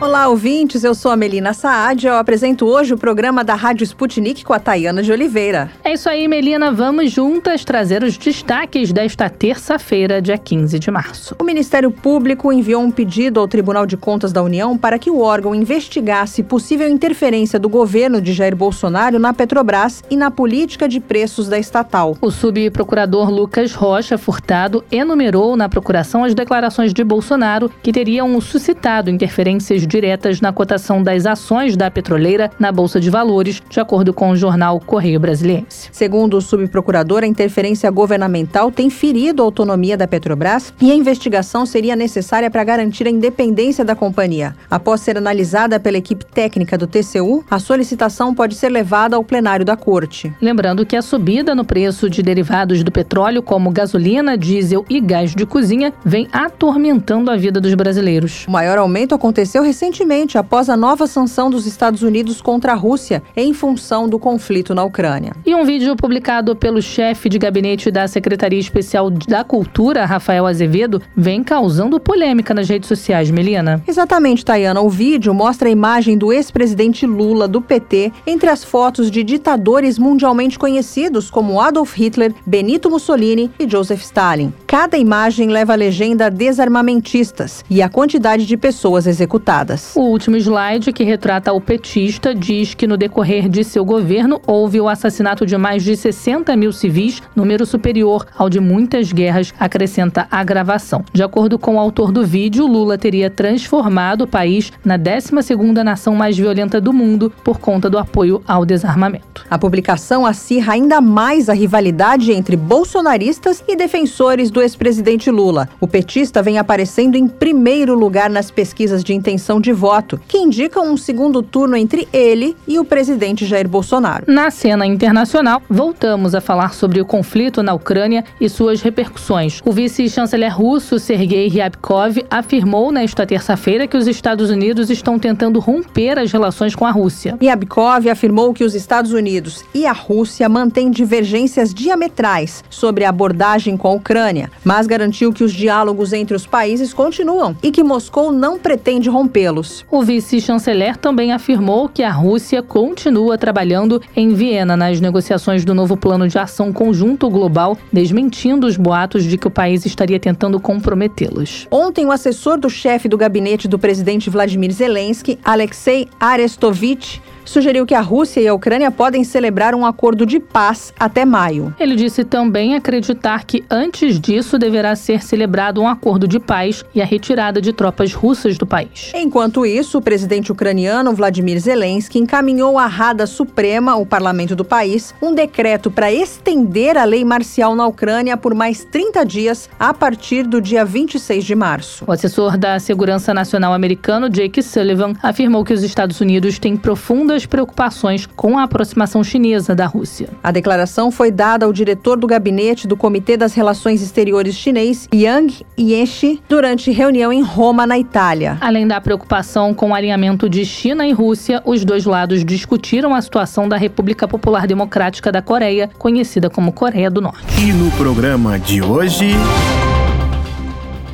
[0.00, 0.82] Olá, ouvintes.
[0.82, 2.06] Eu sou a Melina Saad.
[2.06, 5.70] Eu apresento hoje o programa da Rádio Sputnik com a Tayana de Oliveira.
[5.84, 6.72] É isso aí, Melina.
[6.72, 11.36] Vamos juntas trazer os destaques desta terça-feira, dia 15 de março.
[11.38, 15.20] O Ministério Público enviou um pedido ao Tribunal de Contas da União para que o
[15.20, 20.98] órgão investigasse possível interferência do governo de Jair Bolsonaro na Petrobras e na política de
[20.98, 22.16] preços da estatal.
[22.22, 29.10] O subprocurador Lucas Rocha Furtado enumerou na procuração as declarações de Bolsonaro que teriam suscitado
[29.10, 34.30] interferências diretas na cotação das ações da petroleira na Bolsa de Valores, de acordo com
[34.30, 35.88] o jornal Correio Brasiliense.
[35.92, 41.66] Segundo o subprocurador, a interferência governamental tem ferido a autonomia da Petrobras e a investigação
[41.66, 44.54] seria necessária para garantir a independência da companhia.
[44.70, 49.64] Após ser analisada pela equipe técnica do TCU, a solicitação pode ser levada ao plenário
[49.64, 50.32] da Corte.
[50.40, 55.34] Lembrando que a subida no preço de derivados do petróleo, como gasolina, diesel e gás
[55.34, 58.44] de cozinha, vem atormentando a vida dos brasileiros.
[58.46, 62.74] O maior aumento aconteceu recentemente recentemente após a nova sanção dos Estados Unidos contra a
[62.74, 65.32] Rússia em função do conflito na Ucrânia.
[65.46, 71.00] E um vídeo publicado pelo chefe de gabinete da Secretaria Especial da Cultura, Rafael Azevedo,
[71.16, 73.82] vem causando polêmica nas redes sociais, Melina.
[73.88, 74.82] Exatamente, Tayana.
[74.82, 79.98] O vídeo mostra a imagem do ex-presidente Lula do PT entre as fotos de ditadores
[79.98, 84.52] mundialmente conhecidos como Adolf Hitler, Benito Mussolini e Joseph Stalin.
[84.66, 89.69] Cada imagem leva a legenda desarmamentistas e a quantidade de pessoas executadas.
[89.94, 94.80] O último slide, que retrata o petista, diz que no decorrer de seu governo houve
[94.80, 100.26] o assassinato de mais de 60 mil civis, número superior ao de muitas guerras, acrescenta
[100.30, 101.04] a gravação.
[101.12, 106.14] De acordo com o autor do vídeo, Lula teria transformado o país na 12ª nação
[106.14, 109.44] mais violenta do mundo por conta do apoio ao desarmamento.
[109.50, 115.68] A publicação acirra ainda mais a rivalidade entre bolsonaristas e defensores do ex-presidente Lula.
[115.80, 120.90] O petista vem aparecendo em primeiro lugar nas pesquisas de intenção de voto, que indicam
[120.90, 124.24] um segundo turno entre ele e o presidente Jair Bolsonaro.
[124.26, 129.60] Na cena internacional, voltamos a falar sobre o conflito na Ucrânia e suas repercussões.
[129.64, 136.18] O vice-chanceler russo Sergei Ryabkov afirmou nesta terça-feira que os Estados Unidos estão tentando romper
[136.18, 137.36] as relações com a Rússia.
[137.40, 143.76] Ryabkov afirmou que os Estados Unidos e a Rússia mantêm divergências diametrais sobre a abordagem
[143.76, 148.32] com a Ucrânia, mas garantiu que os diálogos entre os países continuam e que Moscou
[148.32, 149.49] não pretende rompê-los
[149.90, 155.96] o vice-chanceler também afirmou que a Rússia continua trabalhando em Viena nas negociações do novo
[155.96, 161.66] plano de ação conjunto global, desmentindo os boatos de que o país estaria tentando comprometê-los.
[161.70, 167.94] Ontem, o assessor do chefe do gabinete do presidente Vladimir Zelensky, Alexei Arestovich, sugeriu que
[167.94, 171.74] a Rússia e a Ucrânia podem celebrar um acordo de paz até maio.
[171.80, 177.02] Ele disse também acreditar que antes disso deverá ser celebrado um acordo de paz e
[177.02, 179.10] a retirada de tropas russas do país.
[179.16, 185.12] Enquanto isso, o presidente ucraniano Vladimir Zelensky encaminhou à Rada Suprema, o parlamento do país,
[185.20, 190.46] um decreto para estender a lei marcial na Ucrânia por mais 30 dias a partir
[190.46, 192.04] do dia 26 de março.
[192.06, 197.39] O assessor da Segurança Nacional americano, Jake Sullivan, afirmou que os Estados Unidos têm profundas
[197.40, 200.28] suas preocupações com a aproximação chinesa da Rússia.
[200.42, 205.64] A declaração foi dada ao diretor do gabinete do Comitê das Relações Exteriores chinês, Yang
[205.78, 208.58] Yeshi, durante reunião em Roma, na Itália.
[208.60, 213.22] Além da preocupação com o alinhamento de China e Rússia, os dois lados discutiram a
[213.22, 217.40] situação da República Popular Democrática da Coreia, conhecida como Coreia do Norte.
[217.58, 219.34] E no programa de hoje.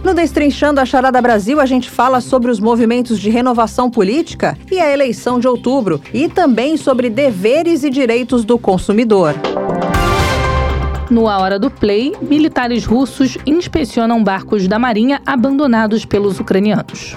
[0.02, 4.80] No Destrinchando a Charada Brasil, a gente fala sobre os movimentos de renovação política e
[4.80, 9.34] a eleição de outubro, e também sobre deveres e direitos do consumidor.
[11.10, 17.16] No A Hora do Play, militares russos inspecionam barcos da Marinha abandonados pelos ucranianos.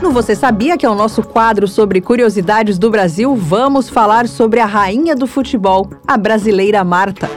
[0.00, 4.60] No Você Sabia, que é o nosso quadro sobre curiosidades do Brasil, vamos falar sobre
[4.60, 7.28] a rainha do futebol, a brasileira Marta.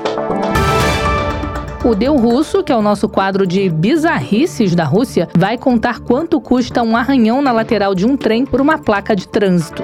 [1.84, 6.40] O Deu Russo, que é o nosso quadro de bizarrices da Rússia, vai contar quanto
[6.40, 9.82] custa um arranhão na lateral de um trem por uma placa de trânsito.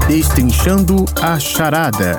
[0.08, 2.18] Destrinchando a charada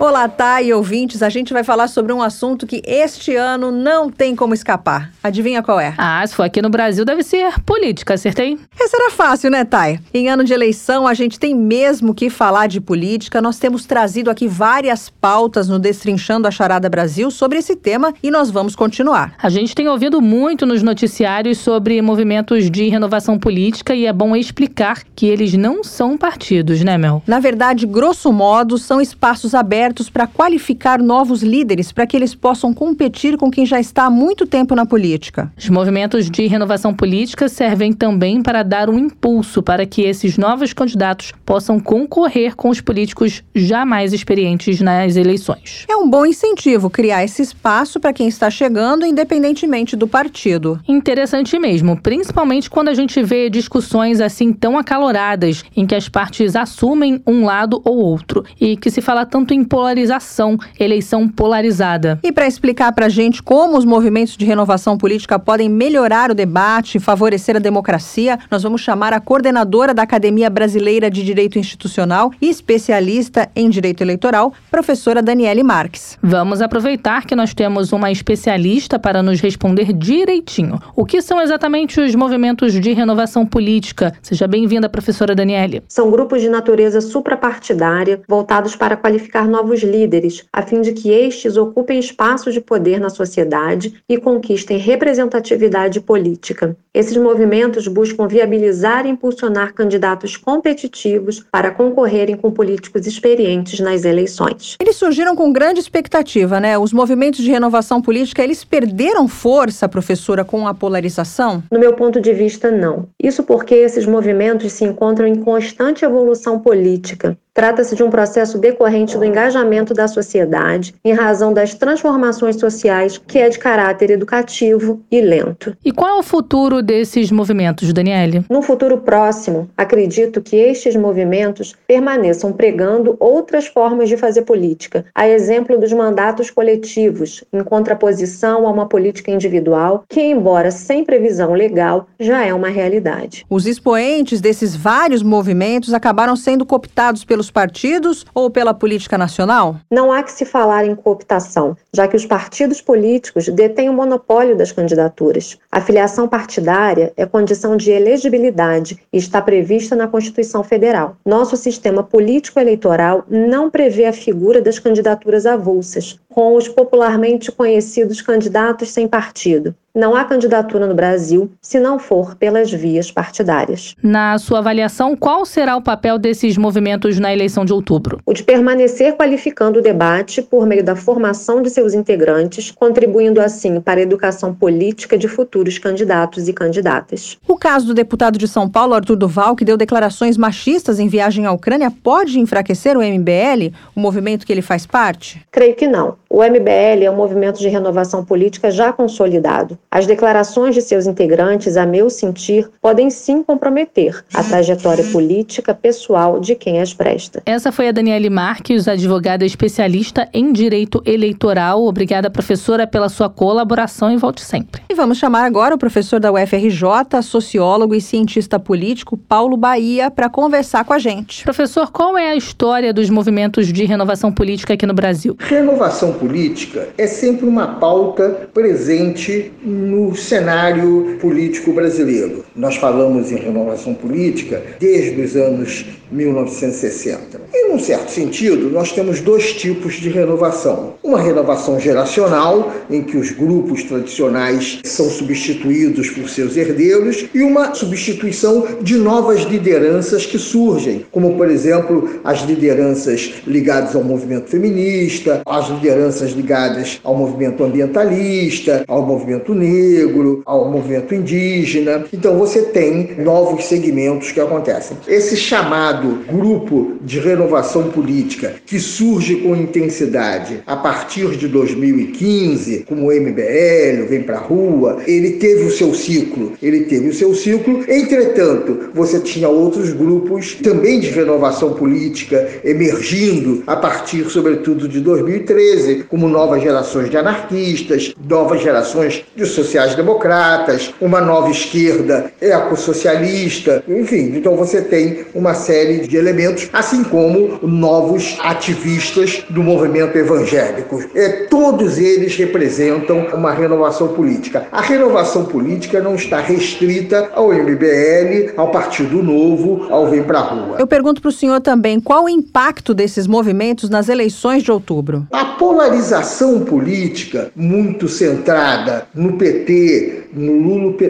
[0.00, 1.24] Olá, Thay e ouvintes.
[1.24, 5.10] A gente vai falar sobre um assunto que este ano não tem como escapar.
[5.20, 5.92] Adivinha qual é?
[5.98, 8.56] Ah, se for aqui no Brasil, deve ser política, acertei?
[8.78, 9.98] Essa era fácil, né, Thay?
[10.14, 13.42] Em ano de eleição, a gente tem mesmo que falar de política.
[13.42, 18.30] Nós temos trazido aqui várias pautas no Destrinchando a Charada Brasil sobre esse tema e
[18.30, 19.34] nós vamos continuar.
[19.42, 24.36] A gente tem ouvido muito nos noticiários sobre movimentos de renovação política e é bom
[24.36, 27.20] explicar que eles não são partidos, né, Mel?
[27.26, 32.34] Na verdade, grosso modo, são espaços abertos abertos para qualificar novos líderes para que eles
[32.34, 35.50] possam competir com quem já está há muito tempo na política.
[35.56, 40.74] Os movimentos de renovação política servem também para dar um impulso para que esses novos
[40.74, 45.86] candidatos possam concorrer com os políticos já mais experientes nas eleições.
[45.88, 50.78] É um bom incentivo criar esse espaço para quem está chegando, independentemente do partido.
[50.86, 56.54] Interessante mesmo, principalmente quando a gente vê discussões assim tão acaloradas, em que as partes
[56.54, 62.18] assumem um lado ou outro, e que se fala tanto em polarização, eleição polarizada.
[62.24, 66.34] E para explicar para a gente como os movimentos de renovação política podem melhorar o
[66.34, 71.60] debate e favorecer a democracia, nós vamos chamar a coordenadora da Academia Brasileira de Direito
[71.60, 76.18] Institucional e especialista em direito eleitoral, professora Daniele Marques.
[76.20, 80.80] Vamos aproveitar que nós temos uma especialista para nos responder direitinho.
[80.96, 84.12] O que são exatamente os movimentos de renovação política?
[84.22, 85.84] Seja bem-vinda, professora Daniele.
[85.86, 91.10] São grupos de natureza suprapartidária voltados para qualificar novos novos líderes, a fim de que
[91.10, 96.74] estes ocupem espaços de poder na sociedade e conquistem representatividade política.
[96.98, 104.74] Esses movimentos buscam viabilizar e impulsionar candidatos competitivos para concorrerem com políticos experientes nas eleições.
[104.80, 106.76] Eles surgiram com grande expectativa, né?
[106.76, 111.62] Os movimentos de renovação política, eles perderam força, professora, com a polarização?
[111.70, 113.06] No meu ponto de vista, não.
[113.22, 117.38] Isso porque esses movimentos se encontram em constante evolução política.
[117.58, 123.36] Trata-se de um processo decorrente do engajamento da sociedade em razão das transformações sociais que
[123.36, 125.76] é de caráter educativo e lento.
[125.84, 128.44] E qual é o futuro desses movimentos, Daniele?
[128.48, 135.28] No futuro próximo, acredito que estes movimentos permaneçam pregando outras formas de fazer política, a
[135.28, 142.06] exemplo dos mandatos coletivos, em contraposição a uma política individual que, embora sem previsão legal,
[142.20, 143.44] já é uma realidade.
[143.50, 149.76] Os expoentes desses vários movimentos acabaram sendo cooptados pelos pelos partidos ou pela política nacional?
[149.90, 154.56] Não há que se falar em cooptação, já que os partidos políticos detêm o monopólio
[154.56, 155.56] das candidaturas.
[155.70, 156.77] A filiação partidária
[157.16, 161.16] é condição de elegibilidade e está prevista na Constituição Federal.
[161.26, 168.90] Nosso sistema político-eleitoral não prevê a figura das candidaturas avulsas, com os popularmente conhecidos candidatos
[168.90, 169.74] sem partido.
[169.98, 173.96] Não há candidatura no Brasil se não for pelas vias partidárias.
[174.00, 178.20] Na sua avaliação, qual será o papel desses movimentos na eleição de outubro?
[178.24, 183.80] O de permanecer qualificando o debate por meio da formação de seus integrantes, contribuindo assim
[183.80, 187.36] para a educação política de futuros candidatos e candidatas.
[187.48, 191.44] O caso do deputado de São Paulo, Arthur Duval, que deu declarações machistas em viagem
[191.44, 195.44] à Ucrânia, pode enfraquecer o MBL, o movimento que ele faz parte?
[195.50, 196.14] Creio que não.
[196.30, 199.76] O MBL é um movimento de renovação política já consolidado.
[199.90, 206.38] As declarações de seus integrantes, a meu sentir, podem sim comprometer a trajetória política pessoal
[206.38, 207.42] de quem as presta.
[207.46, 211.86] Essa foi a Daniele Marques, advogada especialista em direito eleitoral.
[211.86, 214.82] Obrigada, professora, pela sua colaboração e volte sempre.
[214.90, 220.28] E vamos chamar agora o professor da UFRJ, sociólogo e cientista político, Paulo Bahia, para
[220.28, 221.44] conversar com a gente.
[221.44, 225.34] Professor, qual é a história dos movimentos de renovação política aqui no Brasil?
[225.38, 232.44] Renovação política é sempre uma pauta presente no cenário político brasileiro.
[232.56, 237.40] Nós falamos em renovação política desde os anos 1960.
[237.52, 240.94] E, num certo sentido, nós temos dois tipos de renovação.
[241.02, 247.74] Uma renovação geracional, em que os grupos tradicionais são substituídos por seus herdeiros, e uma
[247.74, 255.42] substituição de novas lideranças que surgem, como, por exemplo, as lideranças ligadas ao movimento feminista,
[255.44, 262.04] as lideranças ligadas ao movimento ambientalista, ao movimento negro, ao movimento indígena.
[262.12, 264.96] Então, você tem novos segmentos que acontecem.
[265.06, 273.08] Esse chamado grupo de renovação política que surge com intensidade a partir de 2015, como
[273.08, 277.84] o MBL, Vem Pra Rua, ele teve o seu ciclo, ele teve o seu ciclo.
[277.88, 286.04] Entretanto, você tinha outros grupos também de renovação política emergindo a partir, sobretudo, de 2013,
[286.04, 294.32] como novas gerações de anarquistas, novas gerações de sociais-democratas, uma nova esquerda ecossocialista, enfim.
[294.36, 301.02] Então você tem uma série de elementos, assim como novos ativistas do movimento evangélico.
[301.14, 304.66] É, todos eles representam uma renovação política.
[304.70, 310.76] A renovação política não está restrita ao MBL, ao Partido Novo, ao Vem Pra Rua.
[310.78, 315.26] Eu pergunto para o senhor também qual o impacto desses movimentos nas eleições de outubro.
[315.32, 320.52] A polarização política, muito centrada no PT, no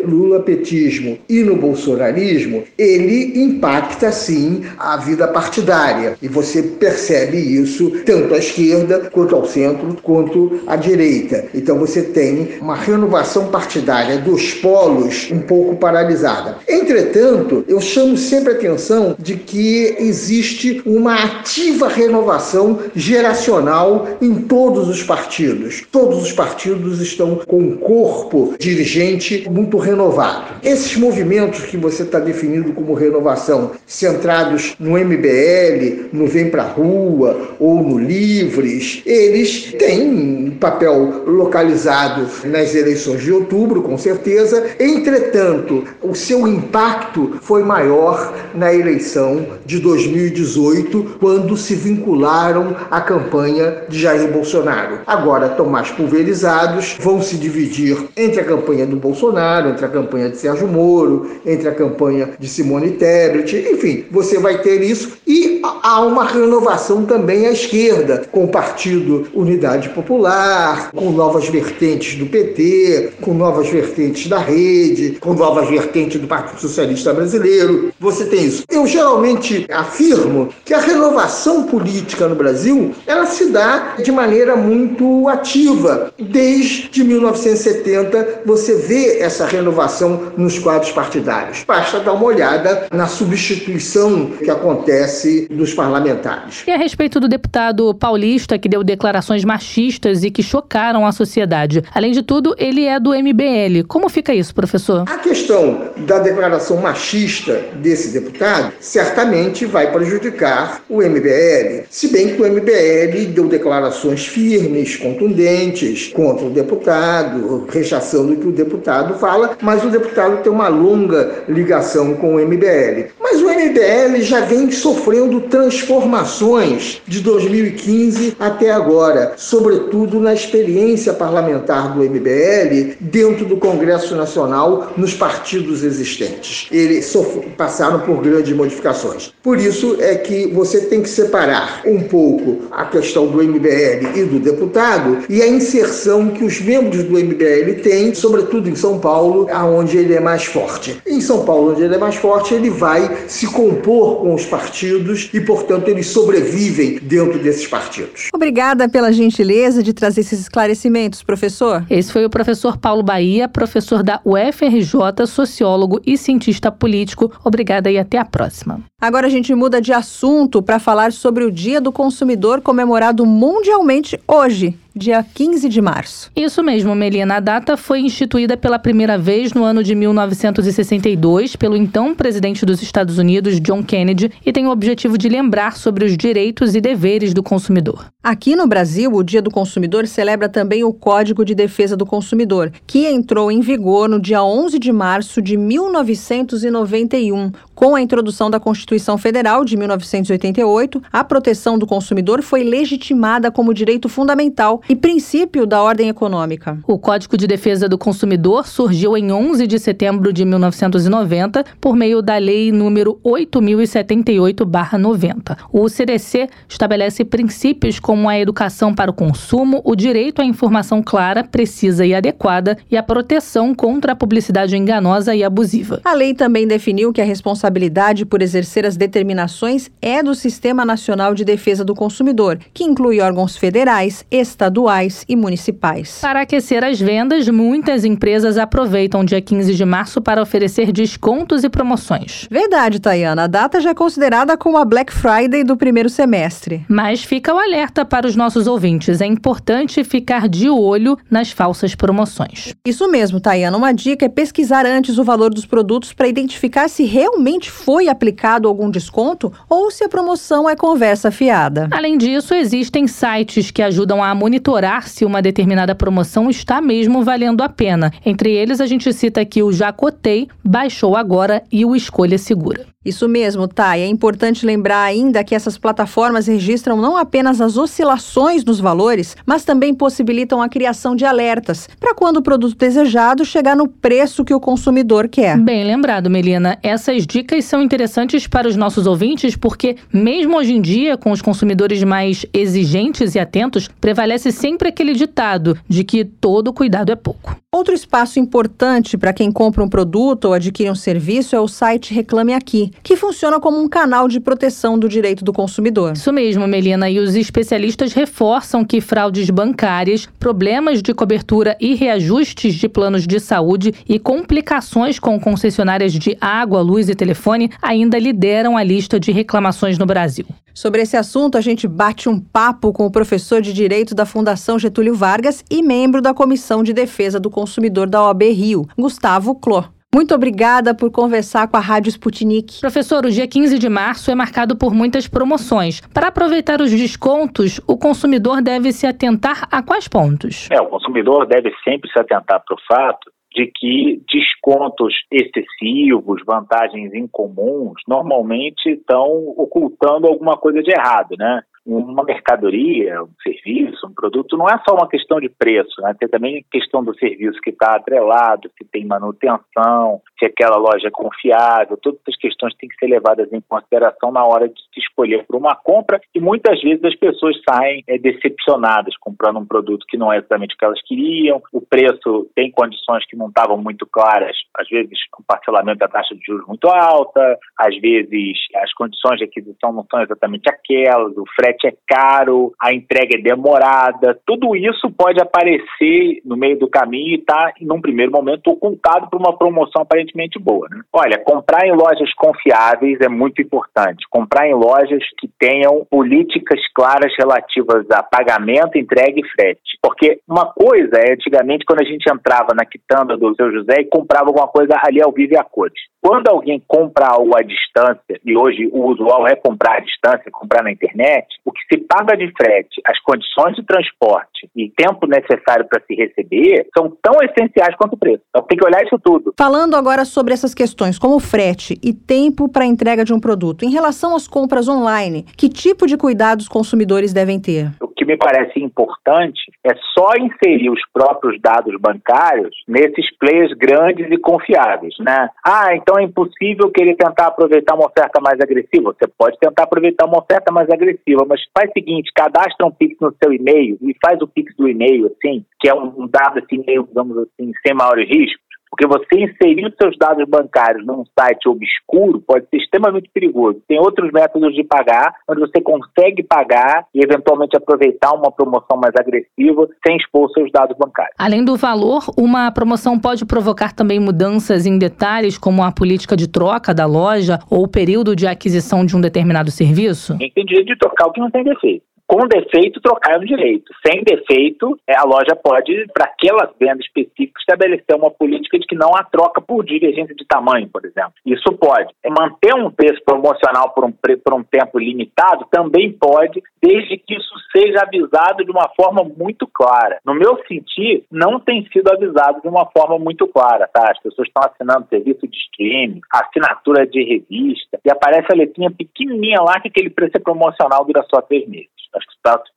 [0.06, 6.16] lula-petismo e no bolsonarismo, ele impacta sim a vida partidária.
[6.22, 11.46] E você percebe isso tanto à esquerda, quanto ao centro, quanto à direita.
[11.54, 16.58] Então você tem uma renovação partidária dos polos um pouco paralisada.
[16.68, 24.88] Entretanto, eu chamo sempre a atenção de que existe uma ativa renovação geracional em todos
[24.88, 25.84] os partidos.
[25.90, 27.76] Todos os partidos estão com um
[28.18, 30.54] corpo dirigente muito renovado.
[30.62, 37.56] Esses movimentos que você está definindo como renovação, centrados no MBL, no Vem Pra Rua
[37.60, 44.66] ou no Livres, eles têm um papel localizado nas eleições de outubro, com certeza.
[44.80, 53.84] Entretanto, o seu impacto foi maior na eleição de 2018, quando se vincularam à campanha
[53.88, 55.00] de Jair Bolsonaro.
[55.06, 60.28] Agora estão mais pulverizados, vão se dividir entre a campanha do Bolsonaro, entre a campanha
[60.28, 65.57] de Sérgio Moro, entre a campanha de Simone Tebet, enfim, você vai ter isso e
[65.62, 72.26] há uma renovação também à esquerda, com o Partido Unidade Popular, com novas vertentes do
[72.26, 77.92] PT, com novas vertentes da rede, com novas vertentes do Partido Socialista Brasileiro.
[77.98, 78.64] Você tem isso.
[78.70, 85.28] Eu geralmente afirmo que a renovação política no Brasil, ela se dá de maneira muito
[85.28, 86.12] ativa.
[86.18, 91.64] Desde 1970 você vê essa renovação nos quadros partidários.
[91.66, 96.64] Basta dar uma olhada na substituição que acontece dos parlamentares.
[96.66, 101.82] E a respeito do deputado paulista que deu declarações machistas e que chocaram a sociedade.
[101.94, 103.86] Além de tudo, ele é do MBL.
[103.86, 105.04] Como fica isso, professor?
[105.08, 111.84] A questão da declaração machista desse deputado certamente vai prejudicar o MBL.
[111.90, 118.48] Se bem que o MBL deu declarações firmes, contundentes contra o deputado, rechaçando o que
[118.48, 123.10] o deputado fala, mas o deputado tem uma longa ligação com o MBL.
[123.20, 131.94] Mas o MBL já vem sofrendo transformações de 2015 até agora, sobretudo na experiência parlamentar
[131.94, 136.68] do MBL dentro do Congresso Nacional, nos partidos existentes.
[136.70, 137.12] Eles
[137.56, 139.32] passaram por grandes modificações.
[139.42, 144.24] Por isso é que você tem que separar um pouco a questão do MBL e
[144.24, 149.48] do deputado e a inserção que os membros do MBL têm, sobretudo em São Paulo,
[149.50, 151.00] aonde ele é mais forte.
[151.06, 155.27] Em São Paulo, onde ele é mais forte, ele vai se compor com os partidos
[155.32, 158.28] e, portanto, eles sobrevivem dentro desses partidos.
[158.34, 161.84] Obrigada pela gentileza de trazer esses esclarecimentos, professor.
[161.90, 167.32] Esse foi o professor Paulo Bahia, professor da UFRJ, sociólogo e cientista político.
[167.44, 168.80] Obrigada e até a próxima.
[169.00, 174.18] Agora a gente muda de assunto para falar sobre o Dia do Consumidor comemorado mundialmente
[174.26, 176.30] hoje dia 15 de março.
[176.34, 177.36] Isso mesmo, Melina.
[177.36, 182.82] A data foi instituída pela primeira vez no ano de 1962 pelo então presidente dos
[182.82, 187.32] Estados Unidos, John Kennedy, e tem o objetivo de lembrar sobre os direitos e deveres
[187.32, 188.06] do consumidor.
[188.22, 192.72] Aqui no Brasil, o Dia do Consumidor celebra também o Código de Defesa do Consumidor,
[192.86, 197.52] que entrou em vigor no dia 11 de março de 1991.
[197.74, 203.72] Com a introdução da Constituição Federal de 1988, a proteção do consumidor foi legitimada como
[203.72, 206.78] direito fundamental e princípio da ordem econômica.
[206.86, 212.22] O Código de Defesa do Consumidor surgiu em 11 de setembro de 1990 por meio
[212.22, 215.58] da Lei número 8078/90.
[215.70, 221.44] O CDC estabelece princípios como a educação para o consumo, o direito à informação clara,
[221.44, 226.00] precisa e adequada e a proteção contra a publicidade enganosa e abusiva.
[226.04, 231.34] A lei também definiu que a responsabilidade por exercer as determinações é do Sistema Nacional
[231.34, 236.18] de Defesa do Consumidor, que inclui órgãos federais, estaduais estaduais e municipais.
[236.20, 241.64] Para aquecer as vendas, muitas empresas aproveitam o dia 15 de março para oferecer descontos
[241.64, 242.46] e promoções.
[242.50, 243.44] Verdade, Tayana.
[243.44, 246.84] A data já é considerada como a Black Friday do primeiro semestre.
[246.88, 249.20] Mas fica o alerta para os nossos ouvintes.
[249.20, 252.74] É importante ficar de olho nas falsas promoções.
[252.86, 253.76] Isso mesmo, Tayana.
[253.76, 258.68] Uma dica é pesquisar antes o valor dos produtos para identificar se realmente foi aplicado
[258.68, 261.88] algum desconto ou se a promoção é conversa fiada.
[261.90, 264.57] Além disso, existem sites que ajudam a monitorar
[265.06, 268.12] se uma determinada promoção está mesmo valendo a pena.
[268.24, 272.86] Entre eles, a gente cita aqui o Jacotei, Baixou Agora e o Escolha Segura.
[273.04, 274.02] Isso mesmo, Thay.
[274.02, 279.64] É importante lembrar ainda que essas plataformas registram não apenas as oscilações nos valores, mas
[279.64, 284.52] também possibilitam a criação de alertas para quando o produto desejado chegar no preço que
[284.52, 285.56] o consumidor quer.
[285.56, 286.76] Bem lembrado, Melina.
[286.82, 291.40] Essas dicas são interessantes para os nossos ouvintes porque, mesmo hoje em dia, com os
[291.40, 297.56] consumidores mais exigentes e atentos, prevalece sempre aquele ditado de que todo cuidado é pouco.
[297.70, 302.14] Outro espaço importante para quem compra um produto ou adquire um serviço é o site
[302.14, 306.12] Reclame Aqui, que funciona como um canal de proteção do direito do consumidor.
[306.12, 307.10] Isso mesmo, Melina.
[307.10, 313.40] E os especialistas reforçam que fraudes bancárias, problemas de cobertura e reajustes de planos de
[313.40, 319.32] saúde e complicações com concessionárias de água, luz e telefone ainda lideram a lista de
[319.32, 320.46] reclamações no Brasil.
[320.74, 324.78] Sobre esse assunto, a gente bate um papo com o professor de Direito da Fundação
[324.78, 329.97] Getúlio Vargas e membro da Comissão de Defesa do Consumidor da OAB Rio, Gustavo Cló.
[330.14, 332.80] Muito obrigada por conversar com a Rádio Sputnik.
[332.80, 336.00] Professor, o dia 15 de março é marcado por muitas promoções.
[336.14, 340.66] Para aproveitar os descontos, o consumidor deve se atentar a quais pontos?
[340.72, 347.12] É, o consumidor deve sempre se atentar para o fato de que descontos excessivos, vantagens
[347.12, 349.26] incomuns, normalmente estão
[349.58, 351.60] ocultando alguma coisa de errado, né?
[351.96, 356.14] Uma mercadoria, um serviço, um produto, não é só uma questão de preço, né?
[356.18, 361.08] Tem também a questão do serviço que está atrelado, se tem manutenção, se aquela loja
[361.08, 365.00] é confiável, todas essas questões têm que ser levadas em consideração na hora de se
[365.00, 370.04] escolher por uma compra e muitas vezes as pessoas saem é, decepcionadas comprando um produto
[370.06, 373.78] que não é exatamente o que elas queriam, o preço tem condições que não estavam
[373.78, 378.92] muito claras, às vezes o parcelamento da taxa de juros muito alta, às vezes as
[378.92, 383.42] condições de aquisição não são exatamente aquelas, o frete frete é caro, a entrega é
[383.42, 389.28] demorada, tudo isso pode aparecer no meio do caminho e tá, num primeiro momento, ocultado
[389.30, 390.88] por uma promoção aparentemente boa.
[390.90, 391.00] Né?
[391.12, 394.26] Olha, comprar em lojas confiáveis é muito importante.
[394.30, 399.98] Comprar em lojas que tenham políticas claras relativas a pagamento, entrega e frete.
[400.02, 404.04] Porque uma coisa é, antigamente, quando a gente entrava na quitanda do seu José e
[404.04, 406.00] comprava alguma coisa ali ao vivo e a cores.
[406.20, 410.82] Quando alguém compra algo à distância, e hoje o usual é comprar à distância, comprar
[410.82, 415.86] na internet, o que se paga de frete, as condições de transporte e tempo necessário
[415.86, 418.42] para se receber são tão essenciais quanto o preço.
[418.48, 419.52] Então tem que olhar isso tudo.
[419.58, 423.84] Falando agora sobre essas questões, como frete e tempo para a entrega de um produto,
[423.84, 427.90] em relação às compras online, que tipo de cuidados os consumidores devem ter?
[428.28, 435.14] Me parece importante é só inserir os próprios dados bancários nesses players grandes e confiáveis,
[435.18, 435.48] né?
[435.64, 439.16] Ah, então é impossível querer tentar aproveitar uma oferta mais agressiva.
[439.18, 443.16] Você pode tentar aproveitar uma oferta mais agressiva, mas faz o seguinte, cadastra um Pix
[443.18, 446.84] no seu e-mail e faz o Pix do e-mail, assim, que é um dado assim,
[446.86, 452.42] meio, digamos assim, sem maiores riscos, porque você inserir seus dados bancários num site obscuro
[452.46, 453.80] pode ser extremamente perigoso.
[453.86, 459.14] Tem outros métodos de pagar, onde você consegue pagar e eventualmente aproveitar uma promoção mais
[459.16, 461.34] agressiva sem expor seus dados bancários.
[461.38, 466.48] Além do valor, uma promoção pode provocar também mudanças em detalhes, como a política de
[466.48, 470.36] troca da loja ou o período de aquisição de um determinado serviço?
[470.38, 473.90] Tem direito de trocar o que não tem defeito com defeito, trocar no direito.
[474.06, 478.94] Sem defeito, é, a loja pode, para aquela venda específica, estabelecer uma política de que
[478.94, 481.32] não há troca por divergência de tamanho, por exemplo.
[481.46, 482.12] Isso pode.
[482.22, 487.34] É manter um preço promocional por um, por um tempo limitado também pode, desde que
[487.34, 490.18] isso seja avisado de uma forma muito clara.
[490.24, 494.10] No meu sentir, não tem sido avisado de uma forma muito clara, tá?
[494.10, 499.62] As pessoas estão assinando serviço de streaming, assinatura de revista, e aparece a letrinha pequenininha
[499.62, 501.97] lá que aquele preço é promocional dura só três meses.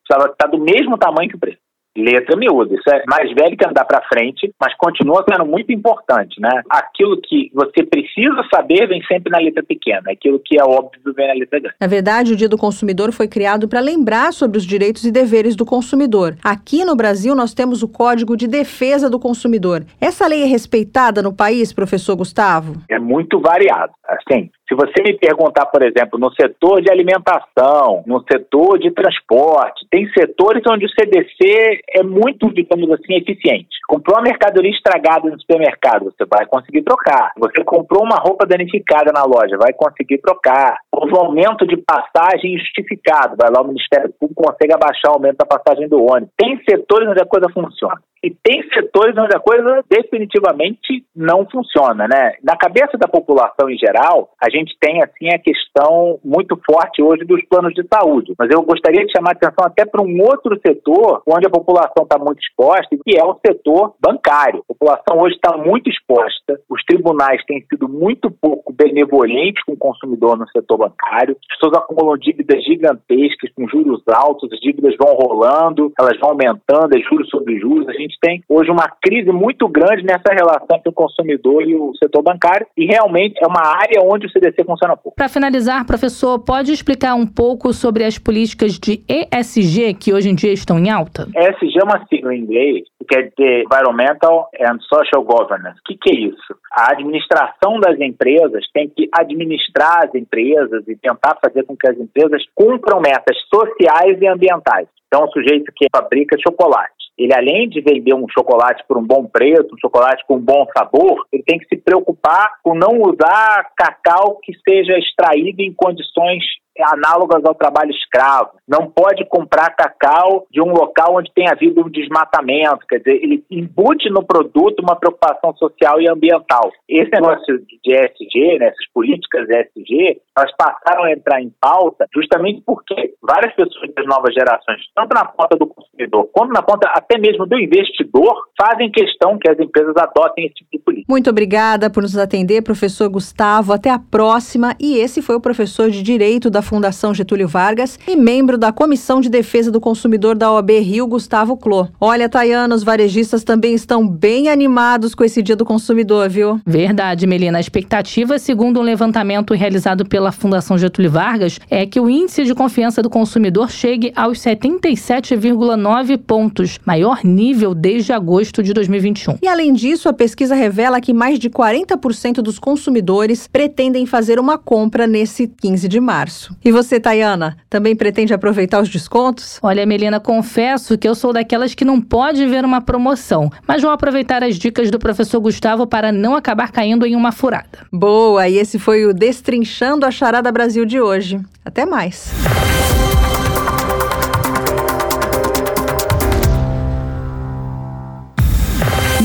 [0.07, 1.59] Tá, tá do mesmo tamanho que o preço
[1.97, 2.73] letra miúda.
[2.73, 6.61] Isso é mais velho que andar para frente, mas continua sendo muito importante, né?
[6.69, 11.27] Aquilo que você precisa saber vem sempre na letra pequena, aquilo que é óbvio vem
[11.27, 11.75] na letra grande.
[11.79, 15.55] Na verdade, o Dia do Consumidor foi criado para lembrar sobre os direitos e deveres
[15.55, 16.35] do consumidor.
[16.43, 19.83] Aqui no Brasil, nós temos o Código de Defesa do Consumidor.
[19.99, 22.81] Essa lei é respeitada no país, professor Gustavo?
[22.89, 23.91] É muito variado.
[24.07, 29.85] Assim, Se você me perguntar, por exemplo, no setor de alimentação, no setor de transporte,
[29.91, 33.67] tem setores onde o CDC é muito, digamos assim, eficiente.
[33.85, 37.33] Comprou uma mercadoria estragada no supermercado, você vai conseguir trocar.
[37.37, 40.77] Você comprou uma roupa danificada na loja, vai conseguir trocar.
[40.89, 45.35] Houve um aumento de passagem justificado, vai lá o Ministério Público consegue abaixar o aumento
[45.35, 46.31] da passagem do ônibus.
[46.37, 47.99] Tem setores onde a coisa funciona.
[48.23, 52.33] E tem setores onde a coisa definitivamente não funciona, né?
[52.43, 57.25] Na cabeça da população em geral, a gente tem assim a questão muito forte hoje
[57.25, 58.33] dos planos de saúde.
[58.37, 62.03] Mas eu gostaria de chamar a atenção até para um outro setor onde a população
[62.03, 64.63] está muito exposta, que é o setor bancário.
[64.69, 66.59] A população hoje está muito exposta.
[66.69, 71.35] Os tribunais têm sido muito pouco benevolentes com o consumidor no setor bancário.
[71.49, 76.95] As pessoas acumulam dívidas gigantescas com juros altos, as dívidas vão rolando, elas vão aumentando,
[76.95, 77.87] é juros sobre juros.
[77.87, 81.75] A gente gente tem hoje uma crise muito grande nessa relação entre o consumidor e
[81.75, 85.15] o setor bancário e realmente é uma área onde o CDC funciona pouco.
[85.15, 90.35] Para finalizar, professor, pode explicar um pouco sobre as políticas de ESG que hoje em
[90.35, 91.27] dia estão em alta?
[91.35, 95.79] ESG é uma sigla em inglês que quer dizer Environmental and Social Governance.
[95.79, 96.55] O que, que é isso?
[96.73, 101.97] A administração das empresas tem que administrar as empresas e tentar fazer com que as
[101.97, 104.87] empresas cumpram metas sociais e ambientais.
[105.07, 109.25] Então, o sujeito que fabrica chocolate ele além de vender um chocolate por um bom
[109.25, 113.69] preço, um chocolate com um bom sabor, ele tem que se preocupar com não usar
[113.77, 116.43] cacau que seja extraído em condições
[116.79, 118.51] análogas ao trabalho escravo.
[118.67, 122.85] Não pode comprar cacau de um local onde tem havido um desmatamento.
[122.87, 126.71] Quer dizer, ele embute no produto uma preocupação social e ambiental.
[126.87, 132.61] Esse negócio de ESG, né, essas políticas ESG, elas passaram a entrar em pauta justamente
[132.65, 137.17] porque várias pessoas das novas gerações, tanto na ponta do consumidor quanto na ponta até
[137.17, 141.11] mesmo do investidor, fazem questão que as empresas adotem esse tipo de política.
[141.11, 143.73] Muito obrigada por nos atender, professor Gustavo.
[143.73, 144.75] Até a próxima.
[144.79, 149.19] E esse foi o professor de Direito da Fundação Getúlio Vargas e membro da Comissão
[149.21, 151.87] de Defesa do Consumidor da OAB Rio, Gustavo Clô.
[151.99, 156.59] Olha, Tayana, os varejistas também estão bem animados com esse Dia do Consumidor, viu?
[156.65, 157.57] Verdade, Melina.
[157.57, 162.53] A expectativa, segundo um levantamento realizado pela Fundação Getúlio Vargas, é que o índice de
[162.53, 169.37] confiança do consumidor chegue aos 77,9 pontos, maior nível desde agosto de 2021.
[169.41, 174.57] E além disso, a pesquisa revela que mais de 40% dos consumidores pretendem fazer uma
[174.57, 176.50] compra nesse 15 de março.
[176.63, 179.59] E você, Tayana, também pretende aproveitar os descontos?
[179.61, 183.91] Olha, Melina, confesso que eu sou daquelas que não pode ver uma promoção, mas vou
[183.91, 187.87] aproveitar as dicas do professor Gustavo para não acabar caindo em uma furada.
[187.91, 191.39] Boa, e esse foi o Destrinchando a Charada Brasil de hoje.
[191.63, 192.31] Até mais.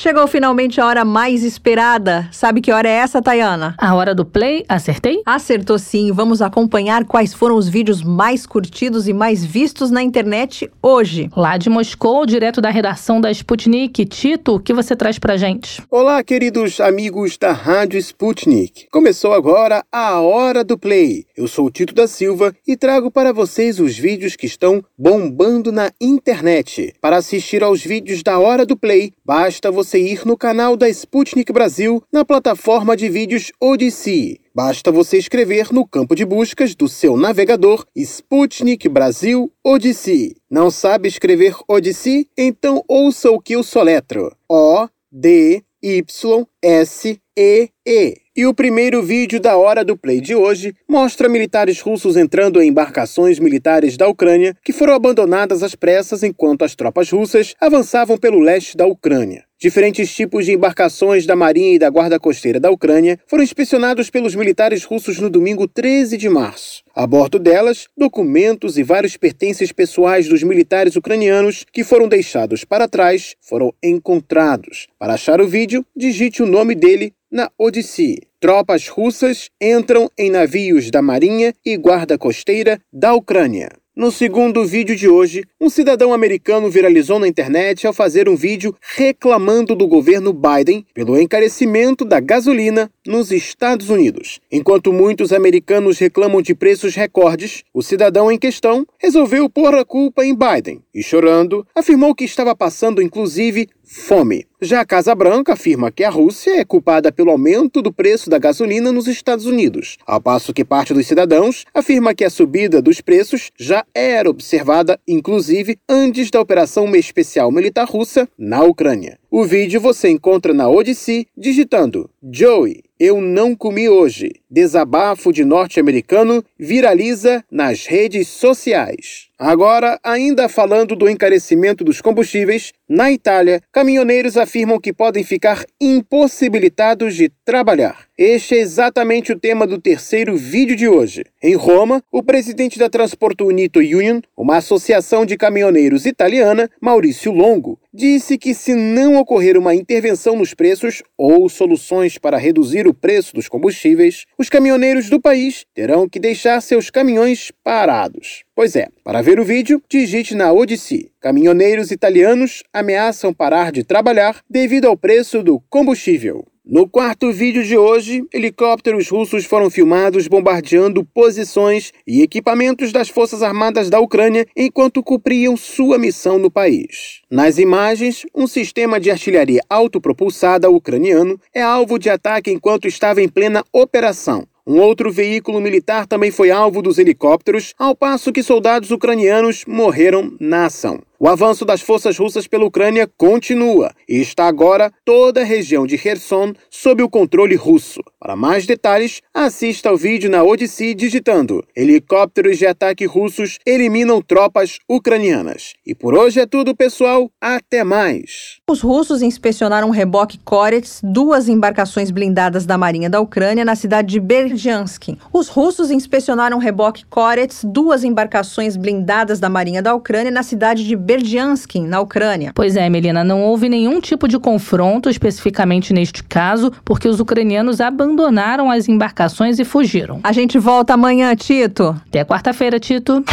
[0.00, 2.28] Chegou finalmente a hora mais esperada.
[2.30, 3.74] Sabe que hora é essa, Tayana?
[3.76, 4.64] A hora do play?
[4.68, 5.22] Acertei?
[5.26, 6.12] Acertou sim.
[6.12, 11.28] Vamos acompanhar quais foram os vídeos mais curtidos e mais vistos na internet hoje.
[11.36, 14.04] Lá de Moscou, direto da redação da Sputnik.
[14.06, 15.82] Tito, o que você traz pra gente?
[15.90, 18.86] Olá, queridos amigos da Rádio Sputnik.
[18.92, 21.24] Começou agora a hora do play.
[21.36, 25.72] Eu sou o Tito da Silva e trago para vocês os vídeos que estão bombando
[25.72, 26.94] na internet.
[27.00, 30.86] Para assistir aos vídeos da hora do play, basta você você ir no canal da
[30.86, 34.38] Sputnik Brasil na plataforma de vídeos Odyssey.
[34.54, 40.36] Basta você escrever no campo de buscas do seu navegador Sputnik Brasil Odyssey.
[40.50, 42.28] Não sabe escrever Odyssey?
[42.36, 44.30] Então ouça o que eu soletro.
[44.46, 48.16] O D Y S E E.
[48.38, 52.68] E o primeiro vídeo da hora do play de hoje mostra militares russos entrando em
[52.68, 58.38] embarcações militares da Ucrânia que foram abandonadas às pressas enquanto as tropas russas avançavam pelo
[58.38, 59.42] leste da Ucrânia.
[59.58, 64.36] Diferentes tipos de embarcações da Marinha e da Guarda Costeira da Ucrânia foram inspecionados pelos
[64.36, 66.84] militares russos no domingo 13 de março.
[66.94, 72.86] A bordo delas, documentos e vários pertences pessoais dos militares ucranianos que foram deixados para
[72.86, 74.86] trás foram encontrados.
[74.96, 78.27] Para achar o vídeo, digite o nome dele na Odyssey.
[78.40, 83.68] Tropas russas entram em navios da Marinha e Guarda Costeira da Ucrânia.
[83.96, 88.72] No segundo vídeo de hoje, um cidadão americano viralizou na internet ao fazer um vídeo
[88.96, 94.38] reclamando do governo Biden pelo encarecimento da gasolina nos Estados Unidos.
[94.52, 100.24] Enquanto muitos americanos reclamam de preços recordes, o cidadão em questão resolveu pôr a culpa
[100.24, 104.46] em Biden e, chorando, afirmou que estava passando inclusive fome.
[104.60, 108.38] Já a Casa Branca afirma que a Rússia é culpada pelo aumento do preço da
[108.38, 113.00] gasolina nos Estados Unidos, ao passo que parte dos cidadãos afirma que a subida dos
[113.00, 119.18] preços já era observada, inclusive, antes da operação especial militar russa na Ucrânia.
[119.30, 124.36] O vídeo você encontra na Odyssey digitando Joey, eu não comi hoje.
[124.50, 129.28] Desabafo de norte-americano viraliza nas redes sociais.
[129.38, 137.14] Agora, ainda falando do encarecimento dos combustíveis, na Itália, caminhoneiros afirmam que podem ficar impossibilitados
[137.14, 138.07] de trabalhar.
[138.18, 141.24] Este é exatamente o tema do terceiro vídeo de hoje.
[141.40, 147.78] Em Roma, o presidente da Transporto Unito Union, uma associação de caminhoneiros italiana, Maurício Longo,
[147.94, 153.36] disse que se não ocorrer uma intervenção nos preços ou soluções para reduzir o preço
[153.36, 158.42] dos combustíveis, os caminhoneiros do país terão que deixar seus caminhões parados.
[158.52, 161.12] Pois é, para ver o vídeo, digite na Odyssey.
[161.20, 166.44] Caminhoneiros italianos ameaçam parar de trabalhar devido ao preço do combustível.
[166.70, 173.42] No quarto vídeo de hoje, helicópteros russos foram filmados bombardeando posições e equipamentos das Forças
[173.42, 177.22] Armadas da Ucrânia enquanto cumpriam sua missão no país.
[177.30, 183.30] Nas imagens, um sistema de artilharia autopropulsada ucraniano é alvo de ataque enquanto estava em
[183.30, 184.46] plena operação.
[184.66, 190.36] Um outro veículo militar também foi alvo dos helicópteros, ao passo que soldados ucranianos morreram
[190.38, 191.00] na ação.
[191.20, 195.98] O avanço das forças russas pela Ucrânia continua e está agora toda a região de
[195.98, 198.00] Kherson sob o controle russo.
[198.20, 204.78] Para mais detalhes, assista ao vídeo na Odyssey digitando Helicópteros de ataque russos eliminam tropas
[204.88, 205.74] ucranianas.
[205.84, 207.28] E por hoje é tudo, pessoal.
[207.40, 208.60] Até mais!
[208.70, 214.20] Os russos inspecionaram reboque Korets, duas embarcações blindadas da Marinha da Ucrânia, na cidade de
[214.20, 215.18] Berjansk.
[215.32, 221.07] Os russos inspecionaram reboque Korets, duas embarcações blindadas da Marinha da Ucrânia, na cidade de
[221.08, 222.52] Berdiansk, na Ucrânia.
[222.54, 227.80] Pois é, Melina, não houve nenhum tipo de confronto especificamente neste caso, porque os ucranianos
[227.80, 230.20] abandonaram as embarcações e fugiram.
[230.22, 231.98] A gente volta amanhã, Tito.
[232.06, 233.24] Até quarta-feira, Tito.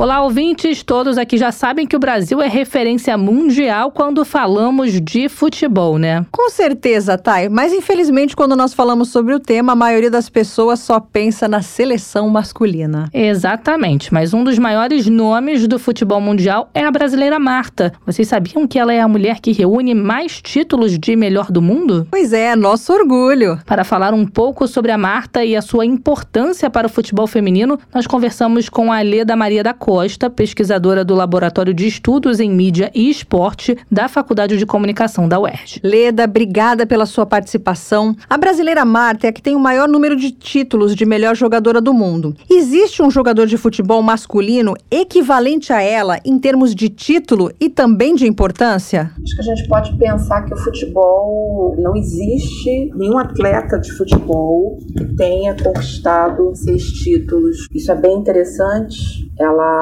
[0.00, 0.82] Olá, ouvintes!
[0.82, 6.24] Todos aqui já sabem que o Brasil é referência mundial quando falamos de futebol, né?
[6.32, 7.50] Com certeza, Thay.
[7.50, 11.60] Mas infelizmente, quando nós falamos sobre o tema, a maioria das pessoas só pensa na
[11.60, 13.10] seleção masculina.
[13.12, 14.10] Exatamente.
[14.10, 17.92] Mas um dos maiores nomes do futebol mundial é a brasileira Marta.
[18.06, 22.08] Vocês sabiam que ela é a mulher que reúne mais títulos de melhor do mundo?
[22.10, 23.58] Pois é, nosso orgulho.
[23.66, 27.78] Para falar um pouco sobre a Marta e a sua importância para o futebol feminino,
[27.94, 32.48] nós conversamos com a Leda Maria da Costa Costa, pesquisadora do Laboratório de Estudos em
[32.48, 35.80] Mídia e Esporte da Faculdade de Comunicação da UERJ.
[35.82, 38.14] Leda, obrigada pela sua participação.
[38.28, 41.80] A brasileira Marta é a que tem o maior número de títulos de melhor jogadora
[41.80, 42.36] do mundo.
[42.48, 48.14] Existe um jogador de futebol masculino equivalente a ela em termos de título e também
[48.14, 49.10] de importância?
[49.20, 54.78] Acho que a gente pode pensar que o futebol não existe nenhum atleta de futebol
[54.96, 57.66] que tenha conquistado seis títulos.
[57.74, 59.28] Isso é bem interessante.
[59.36, 59.79] Ela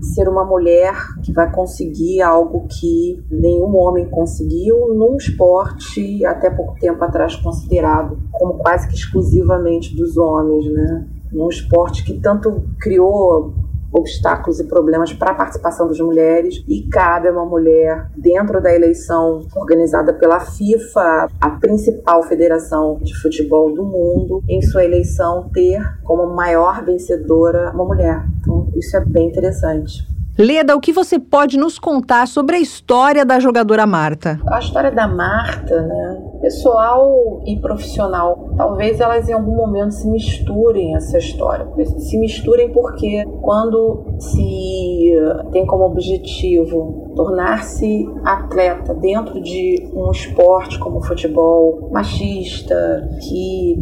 [0.00, 6.74] ser uma mulher que vai conseguir algo que nenhum homem conseguiu num esporte até pouco
[6.78, 11.08] tempo atrás considerado como quase que exclusivamente dos homens, né?
[11.32, 13.52] Num esporte que tanto criou
[13.92, 18.74] obstáculos e problemas para a participação das mulheres e cabe a uma mulher dentro da
[18.74, 25.80] eleição organizada pela FIFA, a principal federação de futebol do mundo, em sua eleição ter
[26.04, 28.24] como maior vencedora uma mulher.
[28.40, 30.06] Então, isso é bem interessante.
[30.40, 34.40] Leda, o que você pode nos contar sobre a história da jogadora Marta?
[34.46, 36.22] A história da Marta, né?
[36.40, 38.54] pessoal e profissional.
[38.56, 41.66] Talvez elas em algum momento se misturem essa história.
[41.98, 45.12] Se misturem porque quando se
[45.50, 53.76] tem como objetivo tornar-se atleta dentro de um esporte como o futebol machista, que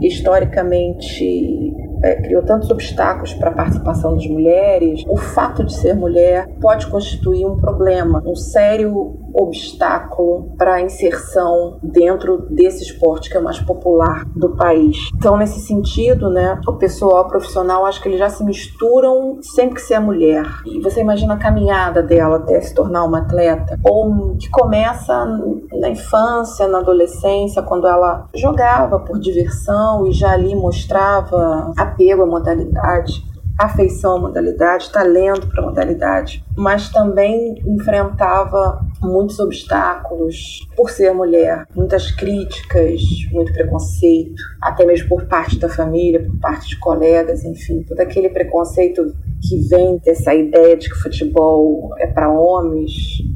[0.00, 6.48] historicamente é, criou tantos obstáculos para a participação das mulheres, o fato de ser mulher
[6.60, 13.40] pode constituir um problema, um sério obstáculo para a inserção dentro desse esporte que é
[13.40, 15.10] o mais popular do país.
[15.14, 19.82] Então, nesse sentido, né, o pessoal profissional acho que eles já se misturam sempre que
[19.82, 20.46] você é mulher.
[20.64, 25.24] E você imagina a caminhada dela até se tornar uma atleta, ou que começa
[25.72, 32.26] na infância, na adolescência, quando ela jogava por diversão e já ali mostrava apego à
[32.26, 33.24] modalidade
[33.58, 41.66] afeição à modalidade, talento para a modalidade, mas também enfrentava muitos obstáculos por ser mulher,
[41.74, 43.00] muitas críticas,
[43.32, 48.28] muito preconceito, até mesmo por parte da família, por parte de colegas, enfim, todo aquele
[48.28, 49.02] preconceito
[49.48, 52.92] que vem dessa ideia de que futebol é para homens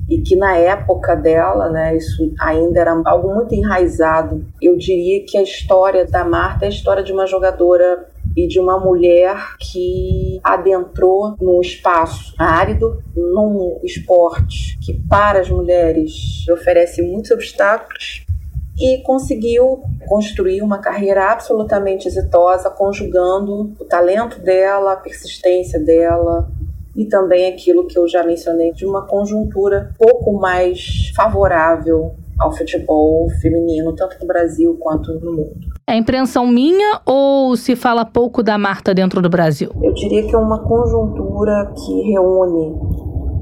[0.09, 4.45] e que na época dela, né, isso ainda era algo muito enraizado.
[4.61, 8.61] Eu diria que a história da Marta é a história de uma jogadora e de
[8.61, 17.31] uma mulher que adentrou num espaço árido, num esporte que para as mulheres oferece muitos
[17.31, 18.25] obstáculos
[18.79, 26.51] e conseguiu construir uma carreira absolutamente exitosa, conjugando o talento dela, a persistência dela,
[26.97, 33.29] e também aquilo que eu já mencionei de uma conjuntura pouco mais favorável ao futebol
[33.41, 35.70] feminino, tanto no Brasil quanto no mundo.
[35.91, 39.73] É impressão minha ou se fala pouco da Marta dentro do Brasil?
[39.83, 42.79] Eu diria que é uma conjuntura que reúne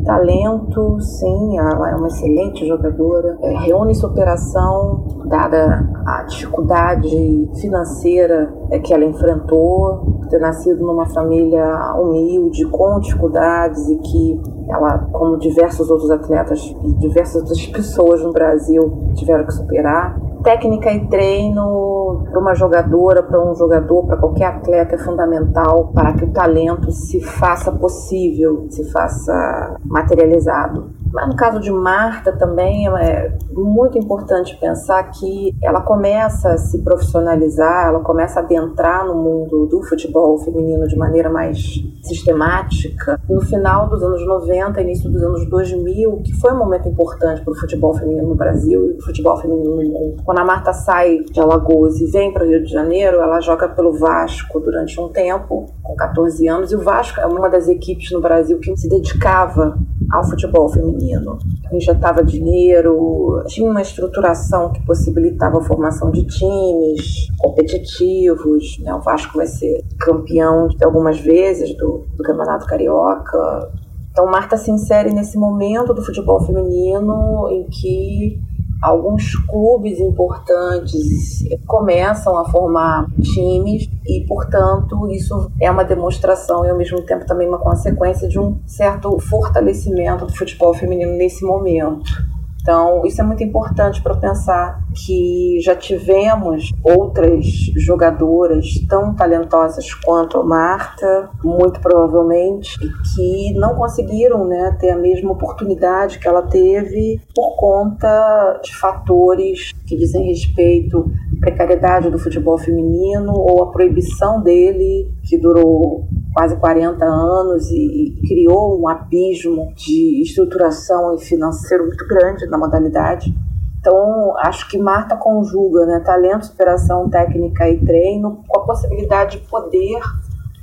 [0.02, 8.78] talento, sim, ela é uma excelente jogadora, é, reúne superação, dada a dificuldade financeira é,
[8.78, 15.90] que ela enfrentou, ter nascido numa família humilde, com dificuldades e que ela, como diversos
[15.90, 22.40] outros atletas e diversas outras pessoas no Brasil, tiveram que superar técnica e treino para
[22.40, 27.20] uma jogadora, para um jogador, para qualquer atleta é fundamental para que o talento se
[27.20, 30.90] faça possível, se faça materializado.
[31.12, 36.78] Mas no caso de Marta também é muito importante pensar que ela começa a se
[36.78, 41.58] profissionalizar, ela começa a adentrar no mundo do futebol feminino de maneira mais
[42.02, 47.42] sistemática no final dos anos 90, início dos anos 2000, que foi um momento importante
[47.42, 50.22] para o futebol feminino no Brasil e o futebol feminino no mundo.
[50.24, 53.68] Quando a Marta sai de Alagoas e vem para o Rio de Janeiro, ela joga
[53.68, 58.10] pelo Vasco durante um tempo, com 14 anos, e o Vasco é uma das equipes
[58.12, 59.76] no Brasil que se dedicava
[60.10, 61.38] ao futebol feminino.
[61.72, 68.78] Injetava dinheiro, tinha uma estruturação que possibilitava a formação de times competitivos.
[68.80, 68.94] Né?
[68.94, 73.70] O Vasco vai ser campeão algumas vezes do, do Campeonato Carioca.
[74.10, 78.40] Então, Marta se insere nesse momento do futebol feminino em que
[78.80, 86.76] alguns clubes importantes começam a formar times e, portanto, isso é uma demonstração e, ao
[86.76, 92.37] mesmo tempo, também uma consequência de um certo fortalecimento do futebol feminino nesse momento.
[92.68, 97.46] Então, isso é muito importante para pensar que já tivemos outras
[97.78, 102.78] jogadoras tão talentosas quanto a Marta, muito provavelmente,
[103.14, 109.72] que não conseguiram né, ter a mesma oportunidade que ela teve por conta de fatores
[109.86, 116.56] que dizem respeito à precariedade do futebol feminino ou a proibição dele, que durou quase
[116.56, 123.34] 40 anos e, e, criou um abismo de estruturação e financeiro muito grande na modalidade.
[123.80, 129.46] Então, acho que Marta conjuga né, talento, superação técnica e treino com a possibilidade de
[129.46, 130.00] poder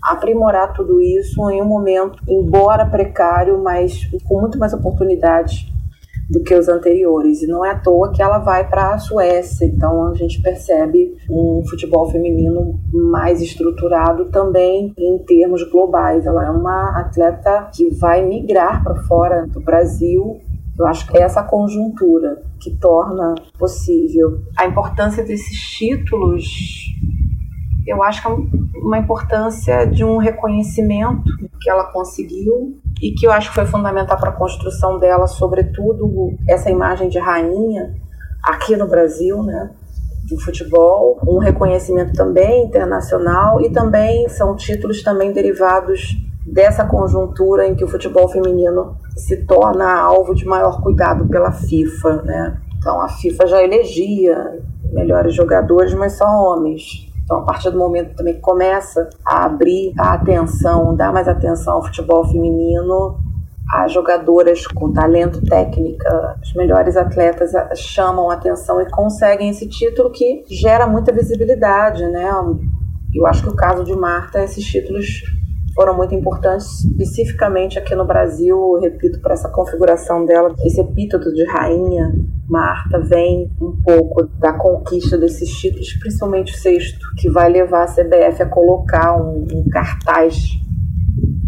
[0.04, 5.66] aprimorar tudo isso em um momento, embora precário, mas com muito mais oportunidades
[6.30, 7.42] do que os anteriores.
[7.42, 9.66] E não é à toa que ela vai para a Suécia.
[9.66, 16.26] Então a gente percebe um futebol feminino mais estruturado também em termos globais.
[16.26, 20.40] Ela é uma atleta que vai migrar para fora do Brasil.
[20.78, 26.46] Eu acho que é essa conjuntura que torna possível a importância desses títulos.
[27.88, 28.32] Eu acho que é
[28.82, 31.24] uma importância de um reconhecimento
[31.62, 36.34] que ela conseguiu e que eu acho que foi fundamental para a construção dela, sobretudo
[36.48, 37.94] essa imagem de rainha
[38.44, 39.72] aqui no Brasil, né?
[40.28, 47.76] do futebol, um reconhecimento também internacional e também são títulos também derivados dessa conjuntura em
[47.76, 52.62] que o futebol feminino se torna alvo de maior cuidado pela FIFA, né?
[52.78, 54.60] Então a FIFA já elegia
[54.92, 57.05] melhores jogadores, mas só homens.
[57.26, 61.84] Então, a partir do momento também começa a abrir a atenção, dar mais atenção ao
[61.84, 63.18] futebol feminino,
[63.74, 66.04] as jogadoras com talento técnico,
[66.40, 72.30] as melhores atletas chamam atenção e conseguem esse título que gera muita visibilidade, né?
[73.14, 75.24] Eu acho que o caso de Marta, esses títulos
[75.76, 81.44] foram muito importantes, especificamente aqui no Brasil, repito, para essa configuração dela, esse epíteto de
[81.44, 82.14] rainha,
[82.50, 87.88] Marta, vem um pouco da conquista desses títulos, principalmente o sexto, que vai levar a
[87.88, 90.52] CBF a colocar um, um cartaz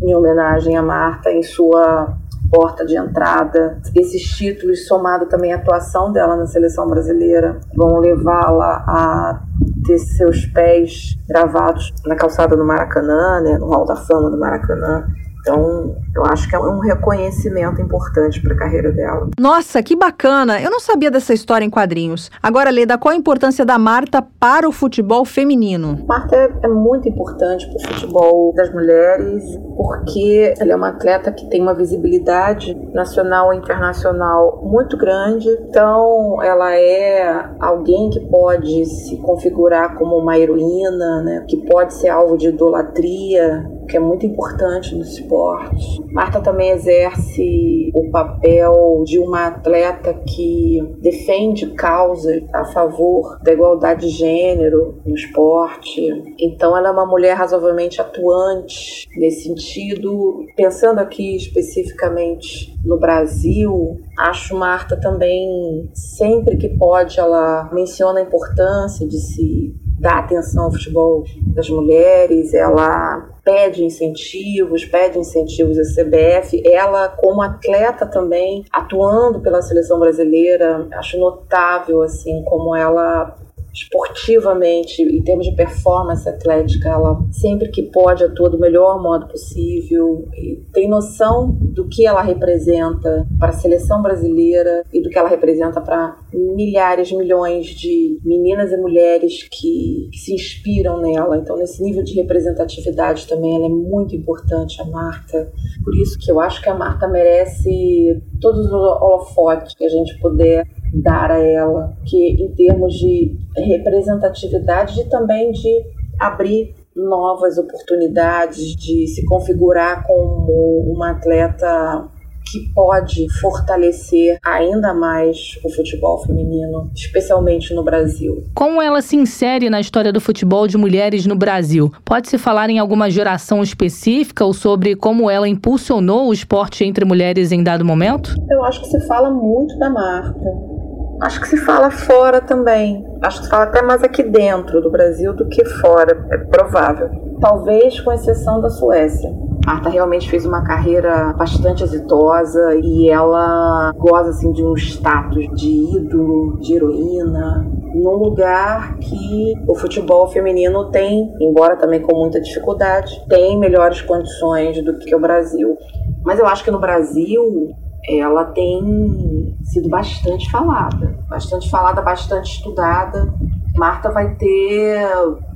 [0.04, 2.18] em homenagem a Marta em sua
[2.50, 3.80] porta de entrada.
[3.96, 9.42] Esses títulos, somado também à atuação dela na seleção brasileira, vão levá-la a
[9.86, 15.06] ter seus pés gravados na calçada do Maracanã, né, no Hall da Fama do Maracanã.
[15.48, 19.30] Então, eu acho que é um reconhecimento importante para a carreira dela.
[19.40, 20.60] Nossa, que bacana!
[20.60, 22.30] Eu não sabia dessa história em quadrinhos.
[22.44, 26.04] Agora, Leda, qual a importância da Marta para o futebol feminino?
[26.06, 29.44] Marta é, é muito importante para o futebol das mulheres,
[29.78, 35.48] porque ela é uma atleta que tem uma visibilidade nacional e internacional muito grande.
[35.70, 41.46] Então, ela é alguém que pode se configurar como uma heroína, né?
[41.48, 46.04] que pode ser alvo de idolatria que é muito importante no esporte.
[46.12, 54.08] Marta também exerce o papel de uma atleta que defende causas a favor da igualdade
[54.08, 56.02] de gênero no esporte.
[56.40, 60.46] Então, ela é uma mulher razoavelmente atuante nesse sentido.
[60.56, 69.08] Pensando aqui especificamente no Brasil, acho Marta também, sempre que pode, ela menciona a importância
[69.08, 71.24] de se dar atenção ao futebol
[71.56, 76.62] das mulheres, ela pede incentivos, pede incentivos à CBF.
[76.66, 83.38] Ela, como atleta também, atuando pela seleção brasileira, acho notável assim como ela
[83.78, 90.28] esportivamente, em termos de performance atlética, ela sempre que pode atua do melhor modo possível
[90.74, 95.82] tem noção do que ela representa para a seleção brasileira e do que ela representa
[95.82, 101.38] para milhares, milhões de meninas e mulheres que, que, se inspiram nela.
[101.38, 105.52] Então, nesse nível de representatividade também, ela é muito importante, a Marta.
[105.84, 110.18] Por isso que eu acho que a Marta merece todos os holofotes que a gente
[110.20, 115.86] puder dar a ela, que em termos de representatividade e também de
[116.20, 122.10] abrir novas oportunidades, de se configurar como uma atleta
[122.50, 128.44] que pode fortalecer ainda mais o futebol feminino, especialmente no Brasil.
[128.56, 131.92] Como ela se insere na história do futebol de mulheres no Brasil?
[132.06, 137.52] Pode-se falar em alguma geração específica ou sobre como ela impulsionou o esporte entre mulheres
[137.52, 138.34] em dado momento?
[138.50, 140.77] Eu acho que se fala muito da Marta
[141.22, 143.04] Acho que se fala fora também.
[143.22, 147.10] Acho que se fala até mais aqui dentro do Brasil do que fora, é provável.
[147.42, 149.30] Talvez com exceção da Suécia.
[149.66, 155.98] Marta realmente fez uma carreira bastante exitosa e ela goza assim de um status de
[155.98, 163.22] ídolo, de heroína, num lugar que o futebol feminino tem, embora também com muita dificuldade,
[163.28, 165.76] tem melhores condições do que o Brasil.
[166.24, 167.76] Mas eu acho que no Brasil
[168.08, 173.34] ela tem sido bastante falada, bastante falada, bastante estudada.
[173.76, 174.98] Marta vai ter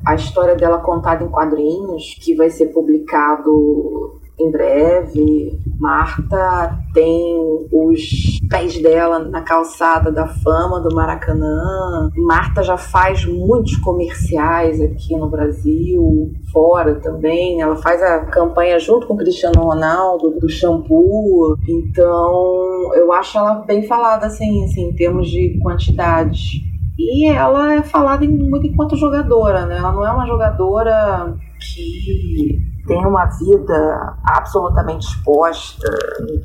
[0.05, 5.59] a história dela contada em quadrinhos, que vai ser publicado em breve.
[5.79, 7.35] Marta tem
[7.71, 12.11] os pés dela na calçada da fama do Maracanã.
[12.15, 17.61] Marta já faz muitos comerciais aqui no Brasil, fora também.
[17.61, 21.55] Ela faz a campanha junto com o Cristiano Ronaldo do shampoo.
[21.67, 26.61] Então, eu acho ela bem falada assim, assim em termos de quantidade.
[26.99, 29.77] E ela é falada muito enquanto jogadora, né?
[29.77, 35.87] Ela não é uma jogadora que tem uma vida absolutamente exposta,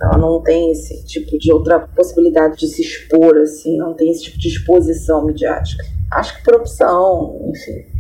[0.03, 4.25] ela não tem esse tipo de outra possibilidade de se expor, assim, não tem esse
[4.25, 5.85] tipo de exposição midiática.
[6.13, 7.96] Acho que por opção, enfim,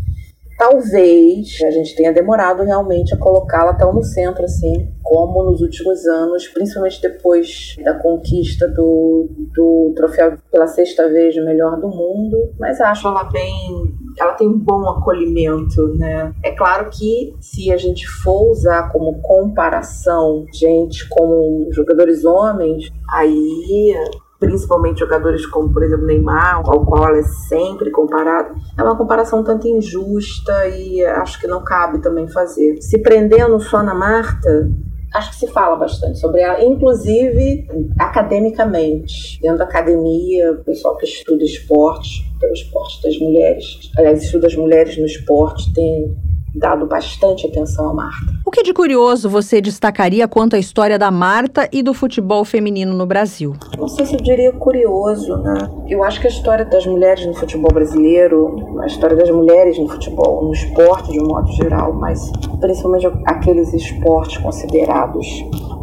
[0.58, 6.04] talvez a gente tenha demorado realmente a colocá-la tão no centro assim, como nos últimos
[6.06, 12.52] anos, principalmente depois da conquista do, do troféu pela sexta vez de melhor do mundo.
[12.58, 13.94] Mas acho ela bem.
[14.18, 16.32] Ela tem um bom acolhimento, né?
[16.42, 23.94] É claro que se a gente for usar como comparação gente como jogadores homens, aí
[24.38, 29.42] principalmente jogadores como, por exemplo, Neymar, ao qual ela é sempre comparada, é uma comparação
[29.42, 32.76] tanto injusta e acho que não cabe também fazer.
[32.80, 34.70] Se prendendo só na Marta,
[35.14, 37.66] acho que se fala bastante sobre ela, inclusive
[37.98, 39.40] academicamente.
[39.40, 44.56] Dentro da academia, o pessoal que estuda esporte, pelo esporte das mulheres, aliás, estuda as
[44.56, 46.14] mulheres no esporte, tem
[46.56, 48.32] dado bastante atenção a Marta.
[48.44, 52.94] O que de curioso você destacaria quanto à história da Marta e do futebol feminino
[52.94, 53.54] no Brasil?
[53.78, 55.70] Não sei se eu diria curioso, né?
[55.88, 59.88] Eu acho que a história das mulheres no futebol brasileiro, a história das mulheres no
[59.88, 62.30] futebol, no esporte de um modo geral, mas
[62.60, 65.26] principalmente aqueles esportes considerados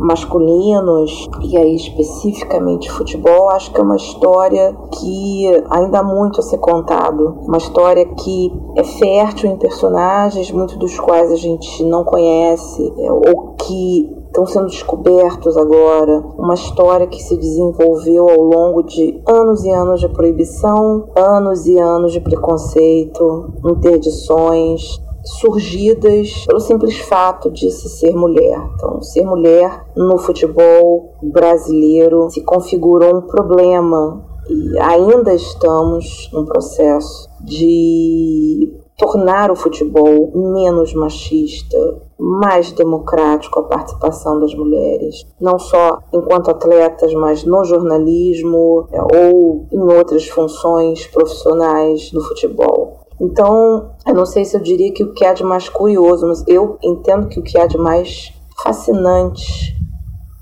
[0.04, 6.44] masculinos, e aí especificamente futebol, acho que é uma história que ainda há muito a
[6.44, 7.38] ser contado.
[7.48, 13.12] Uma história que é fértil em personagens, muitos dos quais a gente não conhece, é,
[13.12, 16.24] ou que estão sendo descobertos agora.
[16.38, 21.78] Uma história que se desenvolveu ao longo de anos e anos de proibição, anos e
[21.78, 28.60] anos de preconceito, interdições, surgidas pelo simples fato de se ser mulher.
[28.76, 37.30] Então, ser mulher no futebol brasileiro se configurou um problema e ainda estamos num processo
[37.42, 41.78] de tornar o futebol menos machista,
[42.18, 49.68] mais democrático a participação das mulheres, não só enquanto atletas, mas no jornalismo é, ou
[49.72, 53.03] em outras funções profissionais do futebol.
[53.20, 56.44] Então, eu não sei se eu diria que o que há de mais curioso, mas
[56.48, 58.34] eu entendo que o que há de mais
[58.64, 59.76] fascinante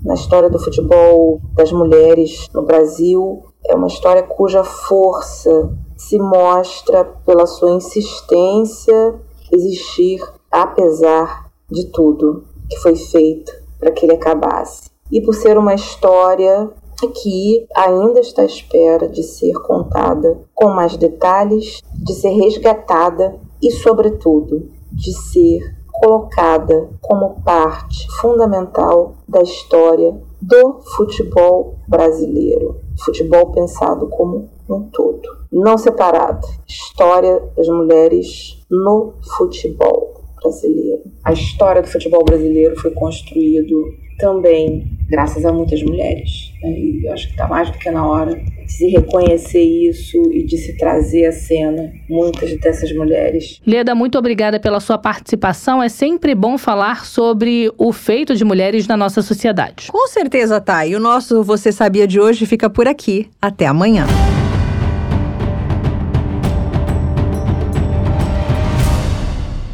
[0.02, 7.04] na história do futebol das mulheres no Brasil é uma história cuja força se mostra
[7.24, 9.14] pela sua insistência
[9.52, 10.20] existir
[10.50, 14.90] apesar de tudo que foi feito para que ele acabasse.
[15.10, 16.70] E por ser uma história
[17.08, 23.70] que ainda está à espera de ser contada com mais detalhes, de ser resgatada e,
[23.70, 25.60] sobretudo, de ser
[25.92, 32.80] colocada como parte fundamental da história do futebol brasileiro.
[33.04, 36.46] Futebol pensado como um todo, não separado.
[36.66, 41.02] História das mulheres no futebol brasileiro.
[41.24, 43.76] A história do futebol brasileiro foi construído
[44.18, 46.54] também graças a muitas mulheres.
[46.62, 46.70] Né?
[46.70, 50.42] E eu acho que está mais do que na hora de se reconhecer isso e
[50.42, 53.60] de se trazer à cena muitas dessas mulheres.
[53.66, 55.82] Leda, muito obrigada pela sua participação.
[55.82, 59.88] É sempre bom falar sobre o feito de mulheres na nossa sociedade.
[59.88, 60.92] Com certeza, Thay.
[60.92, 63.28] E o nosso Você Sabia de hoje fica por aqui.
[63.40, 64.06] Até amanhã.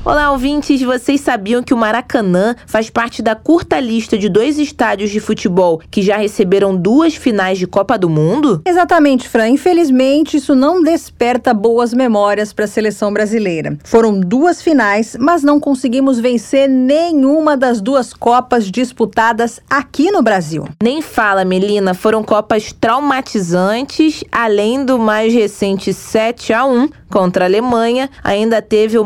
[0.08, 0.80] Olá, ouvintes!
[0.80, 5.82] Vocês sabiam que o Maracanã faz parte da curta lista de dois estádios de futebol
[5.90, 8.62] que já receberam duas finais de Copa do Mundo?
[8.64, 9.48] Exatamente, Fran.
[9.48, 13.76] Infelizmente, isso não desperta boas memórias para a seleção brasileira.
[13.84, 20.66] Foram duas finais, mas não conseguimos vencer nenhuma das duas Copas disputadas aqui no Brasil.
[20.82, 21.92] Nem fala, Melina.
[21.92, 28.98] Foram Copas traumatizantes, além do mais recente 7 a 1 contra a Alemanha, ainda teve
[28.98, 29.04] o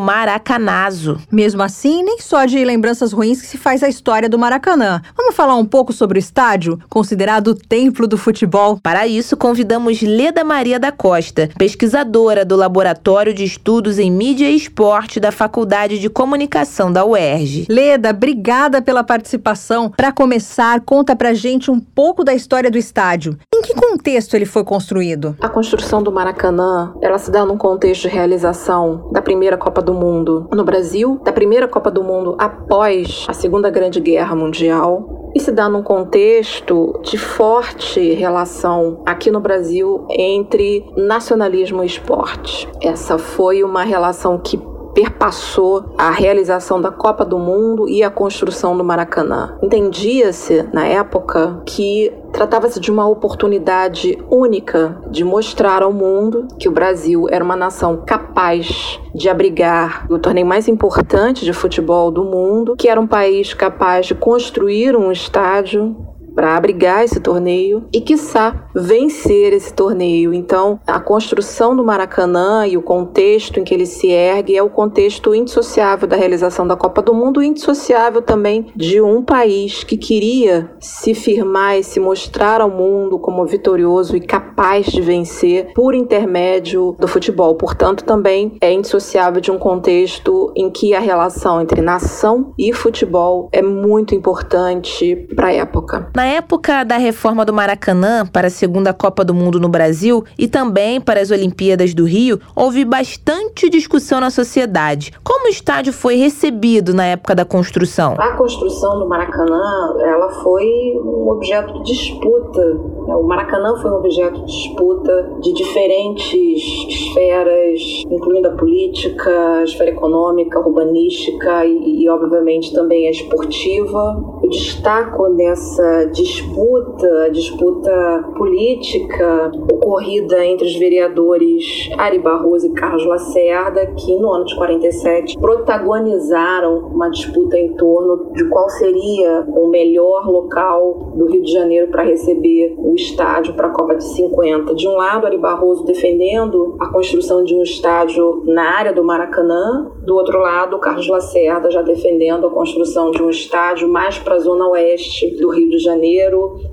[0.93, 1.19] Maracanazo.
[1.31, 5.01] Mesmo assim, nem só de lembranças ruins que se faz a história do Maracanã.
[5.17, 8.79] Vamos falar um pouco sobre o estádio, considerado o templo do futebol?
[8.83, 14.57] Para isso, convidamos Leda Maria da Costa, pesquisadora do Laboratório de Estudos em Mídia e
[14.57, 17.67] Esporte da Faculdade de Comunicação da UERJ.
[17.69, 19.91] Leda, obrigada pela participação.
[19.91, 23.39] Para começar, conta pra gente um pouco da história do estádio.
[23.55, 25.37] Em que contexto ele foi construído?
[25.41, 29.95] A construção do Maracanã, ela se dá num contexto de realização da primeira Copa do
[29.95, 30.82] Mundo no Brasil,
[31.23, 35.83] da primeira Copa do Mundo após a Segunda Grande Guerra Mundial, e se dá num
[35.83, 42.69] contexto de forte relação aqui no Brasil entre nacionalismo e esporte.
[42.83, 44.61] Essa foi uma relação que
[44.95, 49.57] perpassou a realização da Copa do Mundo e a construção do Maracanã.
[49.63, 56.73] Entendia-se, na época, que tratava-se de uma oportunidade única de mostrar ao mundo que o
[56.73, 62.75] Brasil era uma nação capaz de abrigar o torneio mais importante de futebol do mundo,
[62.77, 65.95] que era um país capaz de construir um estádio
[66.35, 70.33] para abrigar esse torneio e, quiçá, vencer esse torneio.
[70.33, 74.71] Então, a construção do Maracanã e o contexto em que ele se ergue é o
[74.71, 80.71] contexto indissociável da realização da Copa do Mundo, indissociável também de um país que queria
[80.81, 86.97] se firmar e se mostrar ao mundo como vitorioso e capaz de vencer por intermédio
[86.99, 87.55] do futebol.
[87.55, 93.49] Portanto, também é indissociável de um contexto em que a relação entre nação e futebol
[93.53, 96.11] é muito importante para a época.
[96.23, 100.47] Na época da reforma do Maracanã para a segunda Copa do Mundo no Brasil e
[100.47, 105.11] também para as Olimpíadas do Rio, houve bastante discussão na sociedade.
[105.25, 108.15] Como o estádio foi recebido na época da construção?
[108.21, 110.65] A construção do Maracanã, ela foi
[111.05, 112.65] um objeto de disputa.
[113.09, 113.17] Né?
[113.17, 119.91] O Maracanã foi um objeto de disputa de diferentes esferas, incluindo a política, a esfera
[119.91, 124.39] econômica, urbanística e, e obviamente, também a esportiva.
[124.41, 133.87] Eu destaco nessa disputa, disputa política ocorrida entre os vereadores Ari Barroso e Carlos Lacerda,
[133.87, 140.29] que no ano de 47 protagonizaram uma disputa em torno de qual seria o melhor
[140.31, 144.75] local do Rio de Janeiro para receber o estádio para a Copa de 50.
[144.75, 149.91] De um lado, Ari Barroso defendendo a construção de um estádio na área do Maracanã,
[150.05, 154.39] do outro lado, Carlos Lacerda já defendendo a construção de um estádio mais para a
[154.39, 156.02] zona oeste do Rio de Janeiro,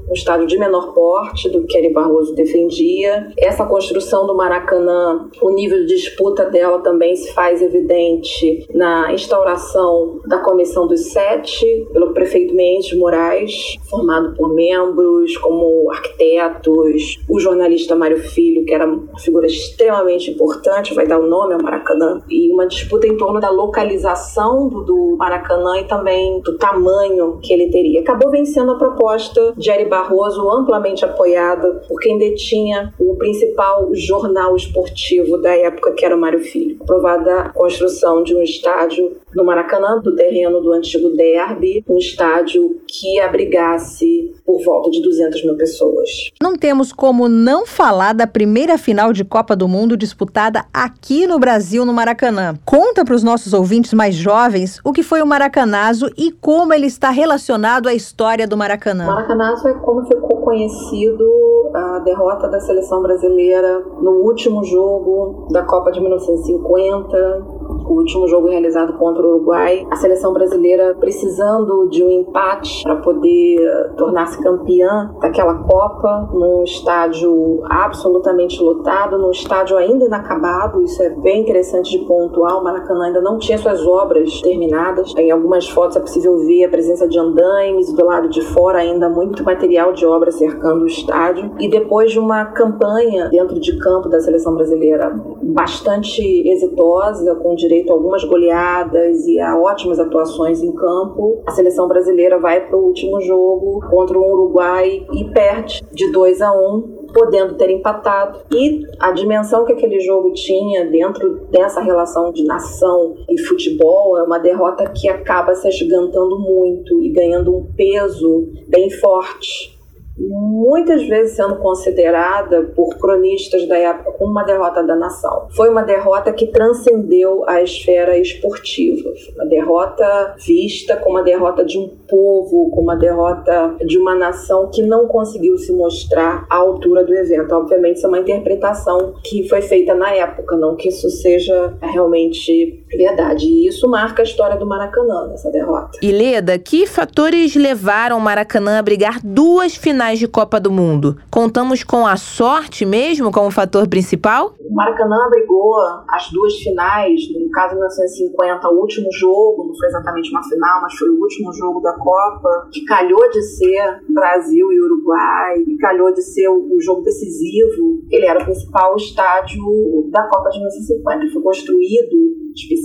[0.09, 3.27] um estádio de menor porte do que Ari Barroso defendia.
[3.37, 10.19] Essa construção do Maracanã, o nível de disputa dela também se faz evidente na instauração
[10.25, 17.95] da Comissão dos Sete, pelo prefeito Mendes Moraes, formado por membros como arquitetos, o jornalista
[17.95, 22.51] Mário Filho, que era uma figura extremamente importante, vai dar o nome ao Maracanã, e
[22.51, 27.69] uma disputa em torno da localização do, do Maracanã e também do tamanho que ele
[27.69, 28.01] teria.
[28.01, 34.57] Acabou vencendo a proposta de Ari Barroso, amplamente apoiada por quem detinha o principal jornal
[34.57, 36.77] esportivo da época, que era o Mário Filho.
[36.81, 42.81] Aprovada a construção de um estádio no Maracanã, do terreno do antigo Derby, um estádio
[42.87, 46.31] que abrigasse por volta de 200 mil pessoas.
[46.41, 51.39] Não temos como não falar da primeira final de Copa do Mundo disputada aqui no
[51.39, 52.55] Brasil, no Maracanã.
[52.65, 56.87] Conta para os nossos ouvintes mais jovens o que foi o Maracanazo e como ele
[56.87, 59.05] está relacionado à história do Maracanã.
[59.05, 61.25] O Maracanazo é como ficou conhecido
[61.73, 68.47] a derrota da seleção brasileira no último jogo da Copa de 1950 o último jogo
[68.47, 73.59] realizado contra o Uruguai, a seleção brasileira precisando de um empate para poder
[73.97, 80.81] tornar-se campeã daquela Copa, num estádio absolutamente lotado, num estádio ainda inacabado.
[80.81, 82.59] Isso é bem interessante de pontuar.
[82.59, 85.13] O Maracanã ainda não tinha suas obras terminadas.
[85.17, 89.09] Em algumas fotos é possível ver a presença de andaimes, do lado de fora ainda
[89.09, 91.51] muito material de obra cercando o estádio.
[91.59, 97.91] E depois de uma campanha dentro de campo da seleção brasileira bastante exitosa, com direito
[97.91, 101.43] a algumas goleadas e a ótimas atuações em campo.
[101.45, 106.41] A seleção brasileira vai para o último jogo contra o Uruguai e perde de 2
[106.41, 108.39] a 1, um, podendo ter empatado.
[108.51, 114.23] E a dimensão que aquele jogo tinha dentro dessa relação de nação e futebol é
[114.23, 119.78] uma derrota que acaba se agigantando muito e ganhando um peso bem forte
[120.19, 125.47] muitas vezes sendo considerada por cronistas da época como uma derrota da nação.
[125.55, 131.77] Foi uma derrota que transcendeu a esfera esportiva, uma derrota vista como a derrota de
[131.77, 137.03] um povo, como a derrota de uma nação que não conseguiu se mostrar à altura
[137.03, 137.53] do evento.
[137.53, 142.78] Obviamente, isso é uma interpretação que foi feita na época, não que isso seja realmente
[142.97, 143.45] verdade.
[143.45, 145.97] E isso marca a história do Maracanã, essa derrota.
[146.01, 151.17] E Leda, que fatores levaram o Maracanã a brigar duas finais de Copa do Mundo?
[151.29, 154.55] Contamos com a sorte mesmo como fator principal?
[154.59, 155.75] O Maracanã abrigou
[156.09, 160.93] as duas finais, no caso 1950, o último jogo, não foi exatamente uma final, mas
[160.93, 166.13] foi o último jogo da Copa, que calhou de ser Brasil e Uruguai, e calhou
[166.13, 168.01] de ser o, jogo decisivo.
[168.09, 172.17] Ele era o principal estádio da Copa de 1950, foi construído
[172.55, 172.78] especificamente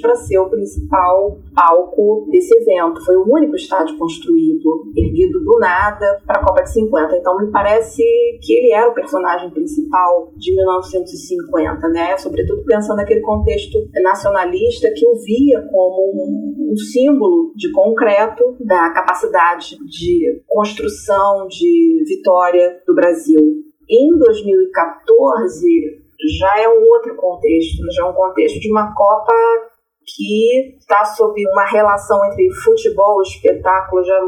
[0.00, 3.04] para ser o principal palco desse evento.
[3.04, 7.16] Foi o único estádio construído, erguido do nada para a Copa de 50.
[7.16, 8.02] Então me parece
[8.42, 12.16] que ele era o personagem principal de 1950, né?
[12.16, 18.90] Sobretudo pensando naquele contexto nacionalista que eu via como um, um símbolo de concreto da
[18.90, 23.64] capacidade de construção, de vitória do Brasil.
[23.90, 26.07] Em 2014,
[26.38, 29.32] já é um outro contexto, já é um contexto de uma Copa
[30.04, 34.20] que está sob uma relação entre futebol espetáculo já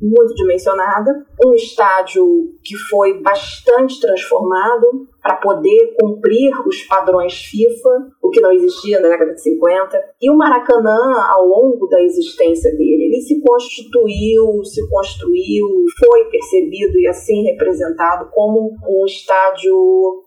[0.00, 2.24] muito dimensionada, um estádio
[2.62, 9.08] que foi bastante transformado para poder cumprir os padrões FIFA, o que não existia na
[9.08, 14.88] década de 50, e o Maracanã, ao longo da existência dele, ele se constituiu, se
[14.88, 15.66] construiu,
[15.98, 19.74] foi percebido e assim representado como um estádio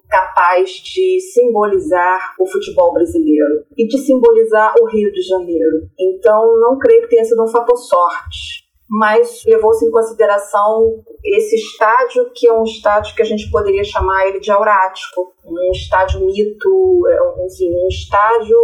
[0.09, 5.87] capaz de simbolizar o futebol brasileiro e de simbolizar o Rio de Janeiro.
[5.97, 8.58] Então, não creio que tenha sido um fator sorte
[8.89, 14.27] mas levou-se em consideração esse estádio, que é um estádio que a gente poderia chamar
[14.27, 18.57] ele de aurático, um estádio mito, é enfim, um estádio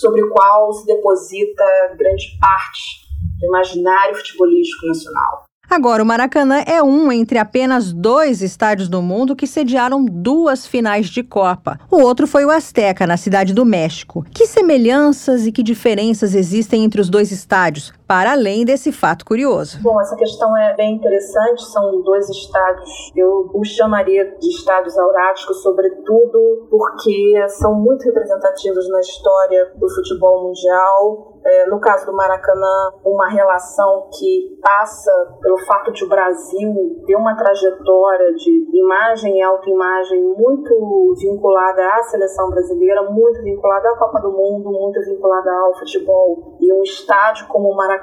[0.00, 1.64] sobre o qual se deposita
[1.96, 3.08] grande parte
[3.38, 5.44] do imaginário futebolístico nacional.
[5.70, 11.08] Agora, o Maracanã é um entre apenas dois estádios do mundo que sediaram duas finais
[11.08, 11.78] de Copa.
[11.88, 14.26] O outro foi o Azteca, na cidade do México.
[14.34, 19.78] Que semelhanças e que diferenças existem entre os dois estádios, para além desse fato curioso?
[19.80, 21.62] Bom, essa questão é bem interessante.
[21.66, 28.98] São dois estádios, eu os chamaria de estádios auráticos, sobretudo porque são muito representativos na
[28.98, 35.90] história do futebol mundial é, no caso do Maracanã, uma relação que passa pelo fato
[35.92, 43.02] de o Brasil ter uma trajetória de imagem e autoimagem muito vinculada à seleção brasileira,
[43.10, 46.56] muito vinculada à Copa do Mundo, muito vinculada ao futebol.
[46.60, 47.99] E um estádio como o Maracanã,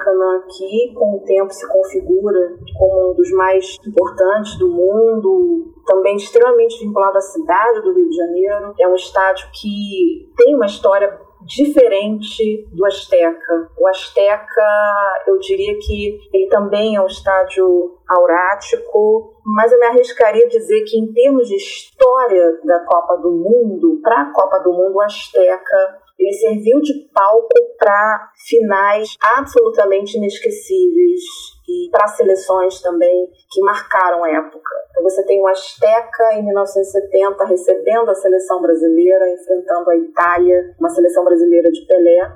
[0.47, 6.79] que com o tempo se configura como um dos mais importantes do mundo, também extremamente
[6.83, 12.67] vinculado à cidade do Rio de Janeiro, é um estádio que tem uma história diferente
[12.73, 13.69] do Azteca.
[13.77, 20.45] O Azteca, eu diria que ele também é um estádio aurático, mas eu me arriscaria
[20.45, 24.73] a dizer que em termos de história da Copa do Mundo, para a Copa do
[24.73, 27.47] Mundo, o Azteca ele serviu de palco
[27.77, 31.21] para finais absolutamente inesquecíveis
[31.67, 34.71] e para seleções também que marcaram a época.
[34.89, 40.89] Então você tem o Azteca em 1970 recebendo a seleção brasileira, enfrentando a Itália, uma
[40.89, 42.31] seleção brasileira de Pelé.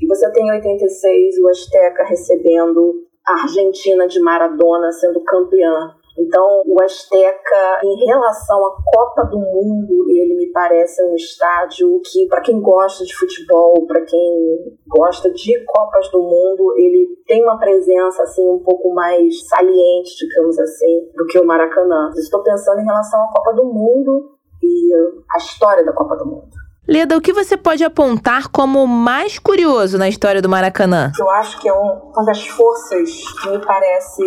[0.00, 6.62] E você tem em 86 o Azteca recebendo a Argentina de Maradona sendo campeã então,
[6.66, 12.40] o Azteca, em relação à Copa do Mundo, ele me parece um estádio que, para
[12.40, 18.22] quem gosta de futebol, para quem gosta de Copas do Mundo, ele tem uma presença
[18.22, 22.12] assim um pouco mais saliente, digamos assim, do que o Maracanã.
[22.16, 24.94] Estou pensando em relação à Copa do Mundo e
[25.34, 26.63] a história da Copa do Mundo.
[26.86, 31.10] Leda, o que você pode apontar como mais curioso na história do Maracanã?
[31.18, 33.10] Eu acho que é uma das forças
[33.40, 34.22] que me parece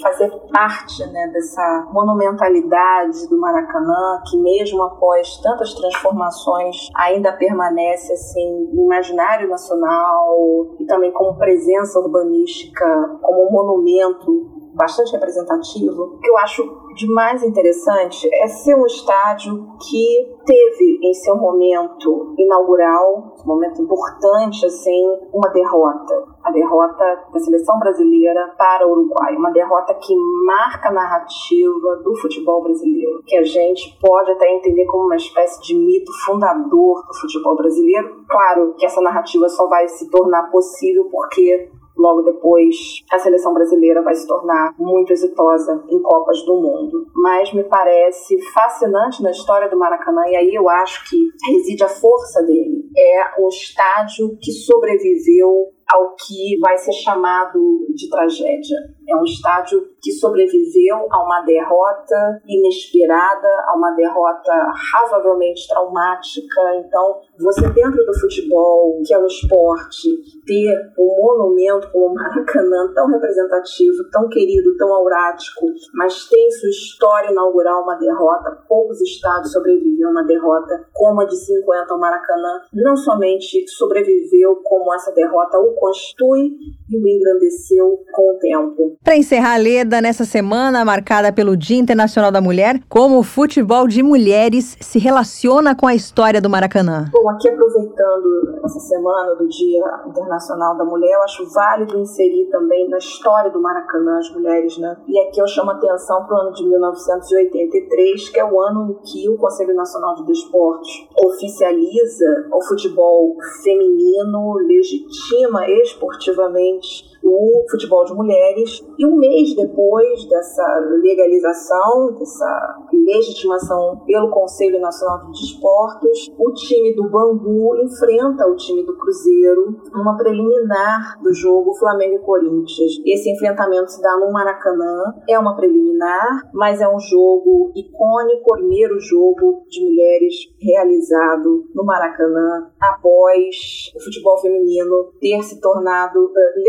[0.00, 8.68] fazer parte né, dessa monumentalidade do Maracanã, que mesmo após tantas transformações ainda permanece assim
[8.72, 16.02] no imaginário nacional e também como presença urbanística, como um monumento bastante representativo.
[16.02, 21.36] O que eu acho de mais interessante é ser um estádio que teve em seu
[21.36, 26.24] momento inaugural, momento importante, assim, uma derrota.
[26.42, 29.34] A derrota da seleção brasileira para o Uruguai.
[29.36, 30.14] Uma derrota que
[30.46, 35.60] marca a narrativa do futebol brasileiro, que a gente pode até entender como uma espécie
[35.62, 38.24] de mito fundador do futebol brasileiro.
[38.28, 42.76] Claro que essa narrativa só vai se tornar possível porque Logo depois,
[43.10, 47.06] a seleção brasileira vai se tornar muito exitosa em Copas do Mundo.
[47.14, 51.16] Mas me parece fascinante na história do Maracanã, e aí eu acho que
[51.50, 52.84] reside a força dele.
[52.96, 58.76] É um estádio que sobreviveu ao que vai ser chamado de tragédia.
[59.08, 64.52] É um estádio que sobreviveu a uma derrota inesperada, a uma derrota
[64.92, 66.60] razoavelmente traumática.
[66.76, 70.08] Então, você dentro do futebol, que é um esporte,
[70.44, 76.70] ter um monumento como o Maracanã tão representativo, tão querido, tão aurático, mas tem sua
[76.70, 82.00] história inaugural uma derrota, poucos estados sobreviveu a uma derrota como a de 50 ao
[82.00, 86.50] Maracanã, não somente sobreviveu como essa derrota o constitui
[86.88, 88.96] e o engrandeceu com o tempo.
[89.02, 93.86] Para encerrar a leda nessa semana marcada pelo Dia Internacional da Mulher, como o futebol
[93.86, 97.10] de mulheres se relaciona com a história do Maracanã?
[97.12, 102.88] Bom, aqui aproveitando essa semana do Dia Internacional da Mulher, eu acho válido inserir também
[102.88, 104.96] na história do Maracanã as mulheres, né?
[105.06, 108.94] E aqui eu chamo atenção para o ano de 1983, que é o ano em
[109.04, 118.14] que o Conselho Nacional de Desportos oficializa o futebol feminino, legitima esportivamente o futebol de
[118.14, 118.84] mulheres.
[118.98, 126.94] E um mês depois dessa legalização, dessa legitimação pelo Conselho Nacional de Desportos, o time
[126.94, 132.92] do Bangu enfrenta o time do Cruzeiro numa preliminar do jogo Flamengo e Corinthians.
[133.04, 138.98] Esse enfrentamento se dá no Maracanã, é uma preliminar, mas é um jogo icônico, primeiro
[139.00, 146.60] jogo de mulheres realizado no Maracanã após o futebol feminino ter se tornado uh,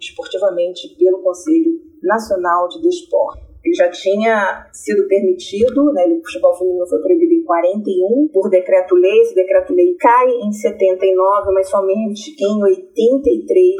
[0.00, 3.46] esportivamente pelo Conselho Nacional de Desporto.
[3.64, 9.20] Ele já tinha sido permitido, né, o futebol feminino foi proibido em 41 por decreto-lei,
[9.22, 13.74] esse decreto-lei cai em 79, mas somente em 83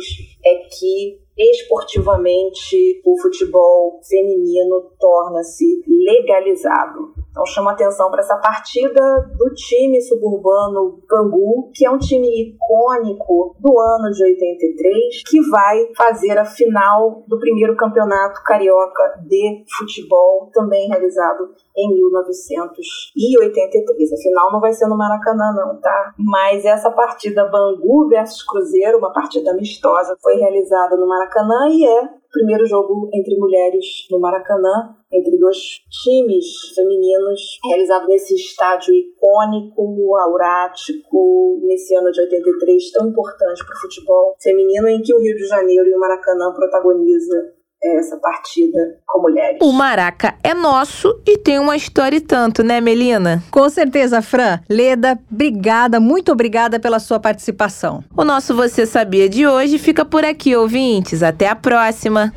[0.44, 7.14] é que esportivamente o futebol feminino torna-se legalizado.
[7.30, 9.00] Então chama atenção para essa partida
[9.36, 15.92] do time suburbano Bangu, que é um time icônico do ano de 83, que vai
[15.94, 24.12] fazer a final do primeiro campeonato carioca de futebol, também realizado em 1983.
[24.12, 26.14] A final não vai ser no Maracanã, não, tá?
[26.18, 32.02] Mas essa partida Bangu versus Cruzeiro, uma partida amistosa, foi realizada no Maracanã e é
[32.02, 35.58] o primeiro jogo entre mulheres no Maracanã entre dois
[36.02, 43.80] times femininos, realizado nesse estádio icônico, aurático, nesse ano de 83, tão importante para o
[43.80, 49.22] futebol feminino, em que o Rio de Janeiro e o Maracanã protagoniza essa partida com
[49.22, 49.58] mulheres.
[49.62, 53.42] O Maraca é nosso e tem uma história e tanto, né, Melina?
[53.50, 54.60] Com certeza, Fran.
[54.68, 58.02] Leda, obrigada, muito obrigada pela sua participação.
[58.16, 61.22] O nosso Você Sabia de hoje fica por aqui, ouvintes.
[61.22, 62.32] Até a próxima.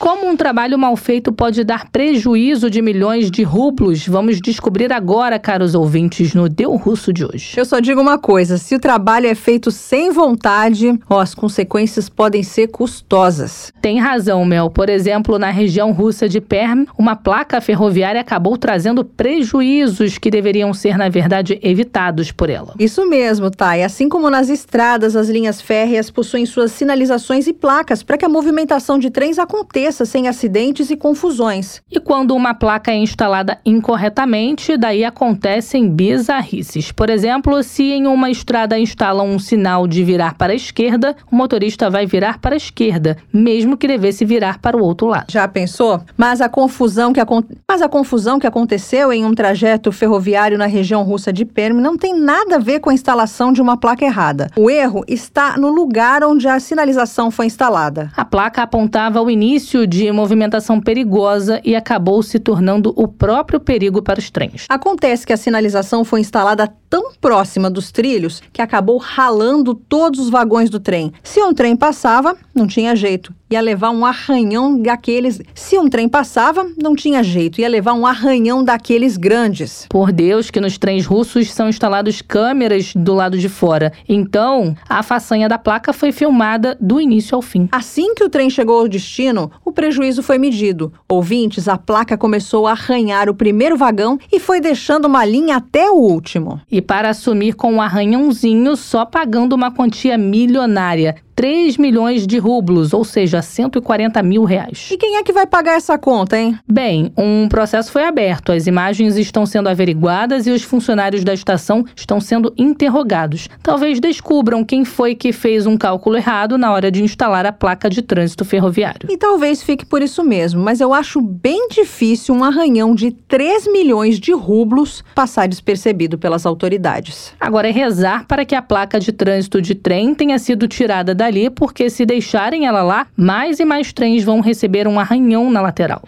[0.00, 4.08] Como um trabalho mal feito pode dar prejuízo de milhões de rublos?
[4.08, 7.52] Vamos descobrir agora, caros ouvintes, no Deu Russo de hoje.
[7.54, 12.08] Eu só digo uma coisa: se o trabalho é feito sem vontade, ó, as consequências
[12.08, 13.74] podem ser custosas.
[13.82, 14.70] Tem razão, Mel.
[14.70, 20.72] Por exemplo, na região russa de Perm, uma placa ferroviária acabou trazendo prejuízos que deveriam
[20.72, 22.74] ser, na verdade, evitados por ela.
[22.78, 23.84] Isso mesmo, Thay.
[23.84, 28.30] Assim como nas estradas, as linhas férreas possuem suas sinalizações e placas para que a
[28.30, 31.82] movimentação de trens aconteça aconteça sem acidentes e confusões.
[31.90, 36.92] E quando uma placa é instalada incorretamente, daí acontecem bizarrices.
[36.92, 41.34] Por exemplo, se em uma estrada instalam um sinal de virar para a esquerda, o
[41.34, 45.26] motorista vai virar para a esquerda, mesmo que devesse virar para o outro lado.
[45.28, 46.00] Já pensou?
[46.16, 47.20] Mas a confusão que,
[47.68, 51.96] Mas a confusão que aconteceu em um trajeto ferroviário na região russa de Perm não
[51.96, 54.50] tem nada a ver com a instalação de uma placa errada.
[54.56, 58.12] O erro está no lugar onde a sinalização foi instalada.
[58.16, 63.60] A placa apontava o início início de movimentação perigosa e acabou se tornando o próprio
[63.60, 64.66] perigo para os trens.
[64.68, 70.30] Acontece que a sinalização foi instalada tão próxima dos trilhos que acabou ralando todos os
[70.30, 71.12] vagões do trem.
[71.22, 75.40] Se um trem passava, não tinha jeito ia levar um arranhão daqueles.
[75.54, 79.86] Se um trem passava, não tinha jeito, ia levar um arranhão daqueles grandes.
[79.88, 83.92] Por Deus, que nos trens russos são instalados câmeras do lado de fora.
[84.08, 87.68] Então, a façanha da placa foi filmada do início ao fim.
[87.72, 90.92] Assim que o trem chegou ao destino, o prejuízo foi medido.
[91.08, 95.90] Ouvintes, a placa começou a arranhar o primeiro vagão e foi deixando uma linha até
[95.90, 96.60] o último.
[96.70, 101.16] E para assumir com um arranhãozinho, só pagando uma quantia milionária.
[101.40, 104.90] 3 milhões de rublos, ou seja, 140 mil reais.
[104.90, 106.58] E quem é que vai pagar essa conta, hein?
[106.68, 111.82] Bem, um processo foi aberto, as imagens estão sendo averiguadas e os funcionários da estação
[111.96, 113.48] estão sendo interrogados.
[113.62, 117.88] Talvez descubram quem foi que fez um cálculo errado na hora de instalar a placa
[117.88, 119.08] de trânsito ferroviário.
[119.10, 123.66] E talvez fique por isso mesmo, mas eu acho bem difícil um arranhão de 3
[123.72, 127.32] milhões de rublos passar despercebido pelas autoridades.
[127.40, 131.29] Agora é rezar para que a placa de trânsito de trem tenha sido tirada da
[131.30, 135.62] dali, porque se deixarem ela lá, mais e mais trens vão receber um arranhão na
[135.62, 136.02] lateral.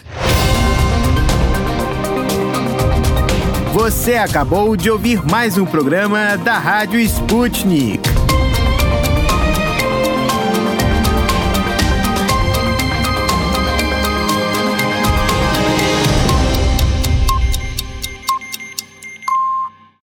[3.71, 8.18] Você acabou de ouvir mais um programa da Rádio Sputnik.